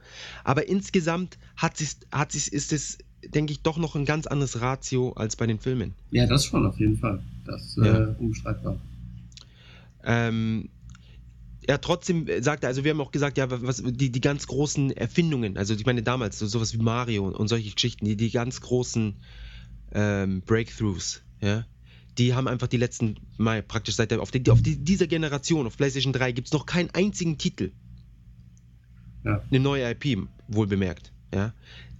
[0.44, 4.60] Aber insgesamt hat sich, hat sich, ist es, denke ich, doch noch ein ganz anderes
[4.60, 5.94] Ratio als bei den Filmen.
[6.10, 7.22] Ja, das schon, auf jeden Fall.
[7.44, 8.04] Das ist ja.
[8.04, 8.78] äh, unstreitbar.
[10.04, 10.68] Ähm,
[11.68, 14.90] ja, trotzdem sagt er, also wir haben auch gesagt, ja, was, die, die ganz großen
[14.90, 18.62] Erfindungen, also ich meine damals, so, sowas wie Mario und solche Geschichten, die, die ganz
[18.62, 19.16] großen
[19.92, 21.66] ähm, Breakthroughs, ja,
[22.16, 25.66] die haben einfach die letzten Mal praktisch seit der, auf, die, auf die, dieser Generation,
[25.66, 27.72] auf PlayStation 3, gibt es noch keinen einzigen Titel.
[29.24, 29.42] Ja.
[29.50, 31.52] Eine neue IP, wohl bemerkt, ja.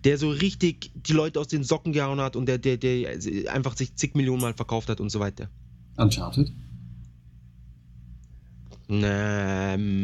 [0.04, 3.18] Der so richtig die Leute aus den Socken gehauen hat und der, der, der
[3.52, 5.50] einfach sich zig Millionen Mal verkauft hat und so weiter.
[5.96, 6.52] Uncharted?
[8.90, 9.98] Ähm,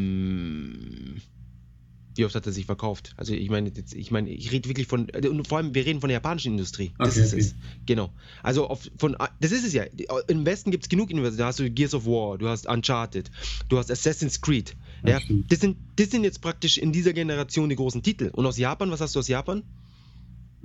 [2.16, 3.14] wie oft hat er sich verkauft?
[3.16, 6.08] Also ich meine, ich meine, ich rede wirklich von, und vor allem, wir reden von
[6.08, 6.92] der japanischen Industrie.
[6.98, 7.40] Das okay, ist okay.
[7.40, 7.54] es.
[7.86, 8.10] Genau.
[8.42, 9.84] Also auf, von, das ist es ja.
[10.28, 11.38] Im Westen gibt es genug Universitäten.
[11.38, 13.30] Da hast du Gears of War, du hast Uncharted,
[13.68, 14.76] du hast Assassin's Creed.
[15.04, 15.18] Ja.
[15.48, 18.30] Das, sind, das sind jetzt praktisch in dieser Generation die großen Titel.
[18.32, 19.62] Und aus Japan, was hast du aus Japan?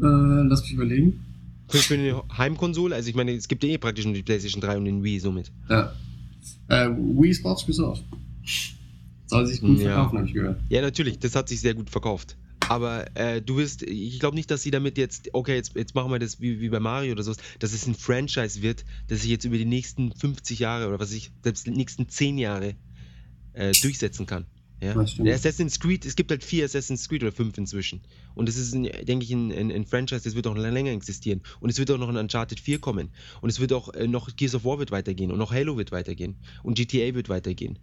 [0.02, 1.26] Äh, lass mich überlegen.
[1.68, 4.78] Für, eine Heimkonsole, also ich meine, es gibt ja eh praktisch nur die PlayStation 3
[4.78, 5.52] und den Wii somit.
[5.70, 5.94] Ja.
[6.68, 8.04] Äh, Wii Sports Resort.
[9.28, 9.94] Soll sich gut ja.
[9.94, 10.60] verkaufen, habe ich gehört.
[10.70, 12.38] Ja, natürlich, das hat sich sehr gut verkauft.
[12.68, 16.12] Aber äh, du wirst, ich glaube nicht, dass sie damit jetzt, okay, jetzt, jetzt machen
[16.12, 19.30] wir das wie, wie bei Mario oder so, dass es ein Franchise wird, das sich
[19.30, 22.76] jetzt über die nächsten 50 Jahre oder was ich, selbst die nächsten 10 Jahre
[23.54, 24.46] äh, durchsetzen kann.
[24.82, 24.94] Ja?
[24.94, 28.02] Der Assassin's Creed, es gibt halt vier Assassin's Creed oder fünf inzwischen.
[28.34, 31.42] Und das ist, ein, denke ich, ein, ein, ein, Franchise, das wird auch länger existieren.
[31.60, 33.10] Und es wird auch noch ein Uncharted 4 kommen.
[33.42, 35.32] Und es wird auch äh, noch Gears of War wird weitergehen.
[35.32, 36.38] Und noch Halo wird weitergehen.
[36.64, 37.78] Und GTA wird weitergehen.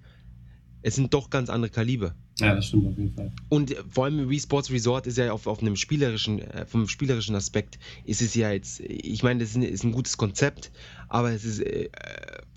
[0.86, 2.14] Es sind doch ganz andere Kaliber.
[2.38, 3.32] Ja, das stimmt auf jeden Fall.
[3.48, 6.86] Und äh, vor allem Wii Sports Resort ist ja auf, auf einem spielerischen, äh, vom
[6.86, 10.70] spielerischen Aspekt ist es ja jetzt, ich meine, das ist ein, ist ein gutes Konzept,
[11.08, 11.88] aber es ist äh,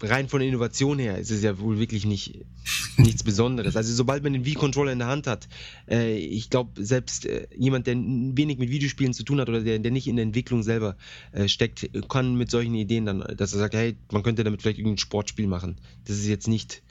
[0.03, 2.45] rein von der Innovation her, ist es ja wohl wirklich nicht,
[2.97, 3.75] nichts Besonderes.
[3.75, 5.47] Also sobald man den Wii-Controller in der Hand hat,
[5.89, 9.79] äh, ich glaube, selbst äh, jemand, der wenig mit Videospielen zu tun hat oder der,
[9.79, 10.97] der nicht in der Entwicklung selber
[11.31, 14.77] äh, steckt, kann mit solchen Ideen dann, dass er sagt, hey, man könnte damit vielleicht
[14.77, 15.77] irgendein Sportspiel machen.
[16.05, 16.83] Das ist jetzt nicht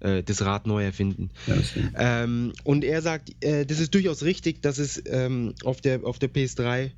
[0.00, 1.30] äh, das Rad neu erfinden.
[1.46, 1.54] Ja,
[1.96, 6.18] ähm, und er sagt, äh, das ist durchaus richtig, dass es ähm, auf, der, auf
[6.18, 6.90] der PS3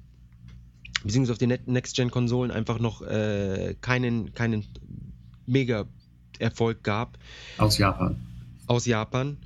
[1.04, 4.64] beziehungsweise auf den Next-Gen-Konsolen einfach noch äh, keinen, keinen
[5.46, 7.18] Mega-Erfolg gab.
[7.58, 8.16] Aus Japan.
[8.66, 9.38] Aus Japan.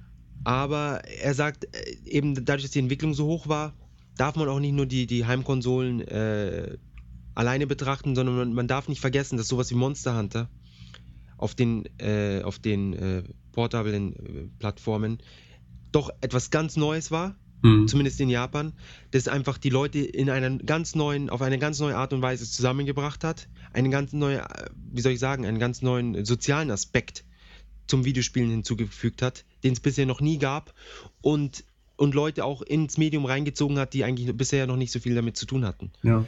[0.45, 3.75] Aber er sagt, äh, eben dadurch, dass die Entwicklung so hoch war,
[4.17, 6.77] darf man auch nicht nur die, die Heimkonsolen äh,
[7.35, 10.49] alleine betrachten, sondern man, man, darf nicht vergessen, dass sowas wie Monster Hunter
[11.37, 13.23] auf den, äh, auf den äh,
[13.53, 15.19] portablen äh, Plattformen
[15.93, 17.89] doch etwas ganz Neues war, mhm.
[17.89, 18.73] zumindest in Japan,
[19.11, 22.49] das einfach die Leute in einer ganz neuen, auf eine ganz neue Art und Weise
[22.49, 27.25] zusammengebracht hat, einen ganz neuen, äh, wie soll ich sagen, einen ganz neuen sozialen Aspekt
[27.87, 30.75] zum Videospielen hinzugefügt hat, den es bisher noch nie gab
[31.21, 31.65] und,
[31.97, 35.37] und Leute auch ins Medium reingezogen hat, die eigentlich bisher noch nicht so viel damit
[35.37, 35.93] zu tun hatten.
[36.03, 36.25] Ja.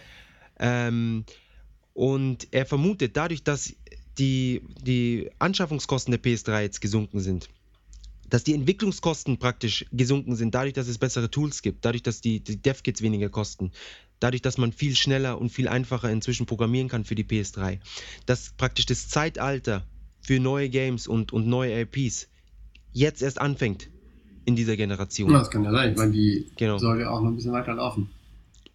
[0.58, 1.24] Ähm,
[1.94, 3.74] und er vermutet, dadurch, dass
[4.18, 7.48] die, die Anschaffungskosten der PS3 jetzt gesunken sind,
[8.28, 12.40] dass die Entwicklungskosten praktisch gesunken sind, dadurch, dass es bessere Tools gibt, dadurch, dass die,
[12.40, 13.72] die Dev-Kits weniger kosten,
[14.20, 17.78] dadurch, dass man viel schneller und viel einfacher inzwischen programmieren kann für die PS3,
[18.26, 19.84] dass praktisch das Zeitalter
[20.20, 22.28] für neue Games und, und neue IPs
[22.92, 23.88] jetzt erst anfängt
[24.44, 25.30] in dieser Generation.
[25.30, 25.94] Ja, das kann ja sein.
[25.96, 26.78] Meine, die genau.
[26.78, 28.10] soll ja auch noch ein bisschen weiter laufen.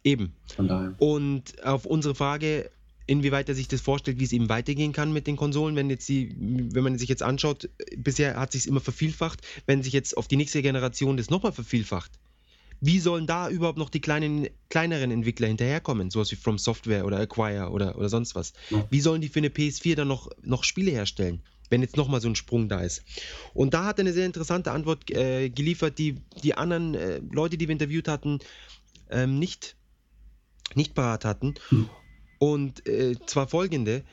[0.03, 0.33] Eben.
[0.55, 0.95] Von daher.
[0.97, 2.69] Und auf unsere Frage,
[3.05, 6.07] inwieweit er sich das vorstellt, wie es eben weitergehen kann mit den Konsolen, wenn jetzt
[6.07, 10.27] die, wenn man sich jetzt anschaut, bisher hat sich immer vervielfacht, wenn sich jetzt auf
[10.27, 12.11] die nächste Generation das nochmal vervielfacht.
[12.85, 17.17] Wie sollen da überhaupt noch die kleinen, kleineren Entwickler hinterherkommen, sowas wie From Software oder
[17.17, 18.51] Acquire oder, oder sonst was?
[18.89, 22.27] Wie sollen die für eine PS4 dann noch, noch Spiele herstellen, wenn jetzt nochmal so
[22.27, 23.03] ein Sprung da ist?
[23.53, 27.57] Und da hat er eine sehr interessante Antwort äh, geliefert, die die anderen äh, Leute,
[27.57, 28.39] die wir interviewt hatten,
[29.09, 29.77] ähm, nicht,
[30.75, 31.53] nicht parat hatten.
[31.69, 31.89] Hm.
[32.43, 34.03] Und äh, zwar folgende,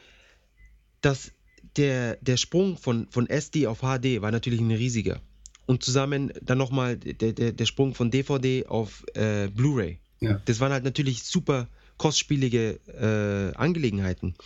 [1.01, 1.33] dass
[1.77, 5.21] der, der Sprung von, von SD auf HD war natürlich ein riesiger.
[5.67, 9.99] Und zusammen dann nochmal der, der, der Sprung von DVD auf äh, Blu-ray.
[10.21, 10.41] Ja.
[10.45, 11.67] Das waren halt natürlich super
[11.97, 14.37] kostspielige äh, Angelegenheiten.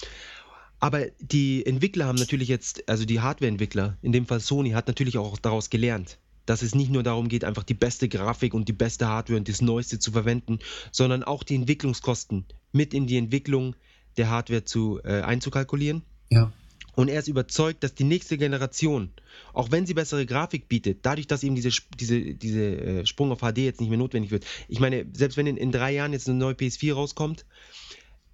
[0.81, 5.19] Aber die Entwickler haben natürlich jetzt, also die Hardware-Entwickler, in dem Fall Sony, hat natürlich
[5.19, 6.17] auch daraus gelernt,
[6.47, 9.49] dass es nicht nur darum geht, einfach die beste Grafik und die beste Hardware und
[9.49, 10.59] das Neueste zu verwenden,
[10.93, 13.77] sondern auch die Entwicklungskosten mit in die Entwicklung
[14.17, 16.03] der Hardware zu, äh, einzukalkulieren.
[16.31, 16.53] Ja.
[16.97, 19.11] Und er ist überzeugt, dass die nächste Generation,
[19.53, 23.41] auch wenn sie bessere Grafik bietet, dadurch, dass eben diese, diese, diese äh, Sprung auf
[23.41, 24.45] HD jetzt nicht mehr notwendig wird.
[24.69, 27.47] Ich meine, selbst wenn in, in drei Jahren jetzt eine neue PS4 rauskommt,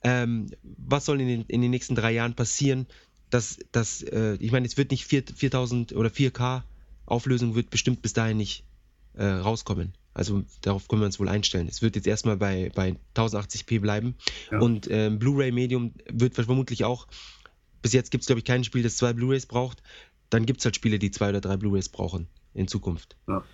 [0.03, 2.87] ähm, was soll in den, in den nächsten drei Jahren passieren?
[3.31, 6.63] Dass, dass äh, ich meine, es wird nicht 4, 4000 oder 4K
[7.11, 8.65] Auflösung wird bestimmt bis dahin nicht
[9.15, 9.95] äh, rauskommen.
[10.13, 11.69] Also darauf können wir uns wohl einstellen.
[11.69, 14.17] Es wird jetzt erstmal bei, bei 1080p bleiben.
[14.51, 14.59] Ja.
[14.59, 17.07] Und ähm, Blu-ray Medium wird vermutlich auch
[17.83, 19.83] bis jetzt gibt es, glaube ich, kein Spiel, das zwei Blu-rays braucht.
[20.29, 23.17] Dann gibt es halt Spiele, die zwei oder drei Blu-rays brauchen in Zukunft.
[23.29, 23.45] Ja.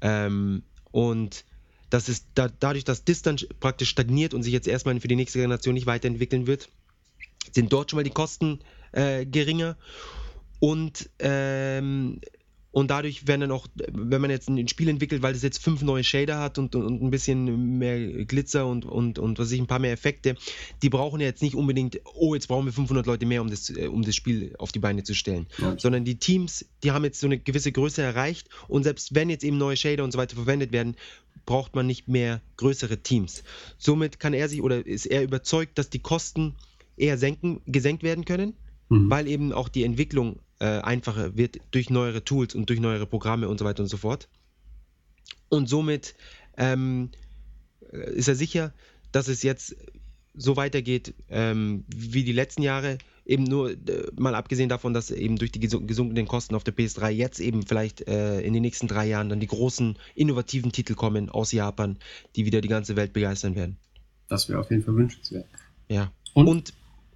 [0.00, 1.44] Ähm, und
[1.90, 5.16] das ist da, dadurch, dass das dann praktisch stagniert und sich jetzt erstmal für die
[5.16, 6.68] nächste Generation nicht weiterentwickeln wird,
[7.52, 8.60] sind dort schon mal die Kosten
[8.92, 9.76] äh, geringer.
[10.58, 12.20] Und ähm,
[12.76, 15.80] und dadurch werden dann auch, wenn man jetzt ein Spiel entwickelt, weil es jetzt fünf
[15.80, 19.58] neue Shader hat und, und, und ein bisschen mehr Glitzer und, und, und was ich,
[19.58, 20.36] ein paar mehr Effekte,
[20.82, 23.70] die brauchen ja jetzt nicht unbedingt, oh, jetzt brauchen wir 500 Leute mehr, um das,
[23.70, 25.46] äh, um das Spiel auf die Beine zu stellen.
[25.56, 25.78] Ja.
[25.78, 29.42] Sondern die Teams, die haben jetzt so eine gewisse Größe erreicht und selbst wenn jetzt
[29.42, 30.96] eben neue Shader und so weiter verwendet werden,
[31.46, 33.42] braucht man nicht mehr größere Teams.
[33.78, 36.56] Somit kann er sich oder ist er überzeugt, dass die Kosten
[36.98, 38.52] eher senken, gesenkt werden können,
[38.90, 39.08] mhm.
[39.08, 43.48] weil eben auch die Entwicklung äh, einfacher wird durch neuere Tools und durch neuere Programme
[43.48, 44.28] und so weiter und so fort.
[45.48, 46.14] Und somit
[46.56, 47.10] ähm,
[47.90, 48.72] ist er sicher,
[49.12, 49.76] dass es jetzt
[50.34, 52.98] so weitergeht ähm, wie die letzten Jahre.
[53.24, 53.76] Eben nur äh,
[54.16, 58.06] mal abgesehen davon, dass eben durch die gesunkenen Kosten auf der PS3 jetzt eben vielleicht
[58.06, 61.98] äh, in den nächsten drei Jahren dann die großen innovativen Titel kommen aus Japan,
[62.36, 63.78] die wieder die ganze Welt begeistern werden.
[64.28, 65.46] Das wäre auf jeden Fall wünschenswert.
[65.88, 66.12] Ja.
[66.34, 66.72] Und, und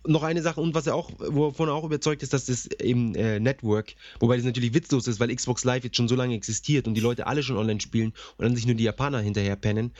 [0.06, 3.14] noch eine Sache und was er auch, wovon er auch überzeugt ist, dass das eben
[3.14, 6.88] äh, Network, wobei das natürlich witzlos ist, weil Xbox Live jetzt schon so lange existiert
[6.88, 9.92] und die Leute alle schon online spielen und dann sich nur die Japaner hinterher pennen,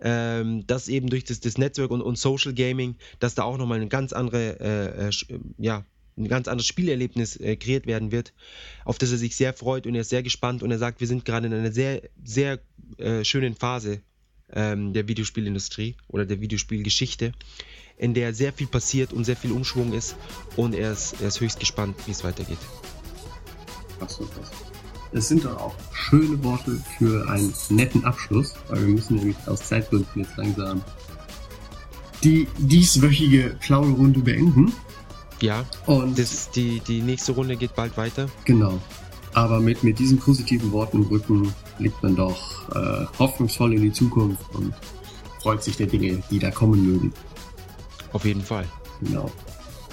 [0.00, 3.78] ähm, dass eben durch das, das Network und, und Social Gaming, dass da auch nochmal
[3.78, 5.84] eine ganz andere, äh, äh, ja,
[6.18, 8.32] ein ganz anderes Spielerlebnis äh, kreiert werden wird,
[8.84, 11.06] auf das er sich sehr freut und er ist sehr gespannt und er sagt, wir
[11.06, 12.58] sind gerade in einer sehr, sehr
[12.98, 14.00] äh, schönen Phase
[14.52, 17.32] ähm, der Videospielindustrie oder der Videospielgeschichte
[17.98, 20.16] in der sehr viel passiert und sehr viel Umschwung ist
[20.56, 22.58] und er ist, er ist höchst gespannt, wie es weitergeht.
[24.00, 24.50] Achso, krass.
[25.12, 29.66] Das sind doch auch schöne Worte für einen netten Abschluss, weil wir müssen nämlich aus
[29.66, 30.82] Zeitgründen jetzt langsam
[32.22, 34.72] die dieswöchige Plauderrunde beenden.
[35.40, 38.28] Ja, und das, die, die nächste Runde geht bald weiter.
[38.44, 38.80] Genau.
[39.36, 43.92] Aber mit, mit diesen positiven Worten im Rücken blickt man doch äh, hoffnungsvoll in die
[43.92, 44.72] Zukunft und
[45.42, 47.12] freut sich der Dinge, die da kommen mögen.
[48.14, 48.64] Auf jeden Fall.
[49.02, 49.30] Genau.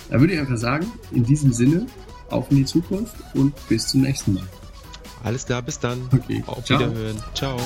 [0.10, 1.88] Da würde ich einfach sagen, in diesem Sinne,
[2.30, 4.48] auf in die Zukunft und bis zum nächsten Mal.
[5.26, 6.08] Alles klar, bis dann.
[6.14, 6.42] Okay.
[6.48, 6.80] Auf Ciao.
[6.80, 7.22] Wiederhören.
[7.34, 7.58] Ciao.